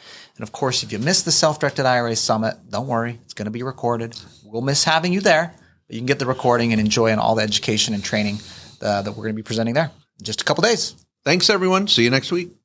And 0.42 0.48
of 0.48 0.50
course, 0.50 0.82
if 0.82 0.90
you 0.90 0.98
missed 0.98 1.24
the 1.24 1.30
Self-Directed 1.30 1.86
IRA 1.86 2.16
Summit, 2.16 2.56
don't 2.68 2.88
worry, 2.88 3.20
it's 3.22 3.32
going 3.32 3.44
to 3.44 3.52
be 3.52 3.62
recorded. 3.62 4.20
We'll 4.42 4.60
miss 4.60 4.82
having 4.82 5.12
you 5.12 5.20
there, 5.20 5.54
but 5.86 5.94
you 5.94 6.00
can 6.00 6.06
get 6.06 6.18
the 6.18 6.26
recording 6.26 6.72
and 6.72 6.80
enjoy 6.80 7.14
all 7.14 7.36
the 7.36 7.44
education 7.44 7.94
and 7.94 8.02
training 8.02 8.38
uh, 8.82 9.02
that 9.02 9.12
we're 9.12 9.22
going 9.22 9.36
to 9.36 9.40
be 9.40 9.44
presenting 9.44 9.74
there 9.74 9.92
in 10.18 10.24
just 10.24 10.40
a 10.40 10.44
couple 10.44 10.62
days. 10.62 10.96
Thanks, 11.24 11.48
everyone. 11.48 11.86
See 11.86 12.02
you 12.02 12.10
next 12.10 12.32
week. 12.32 12.61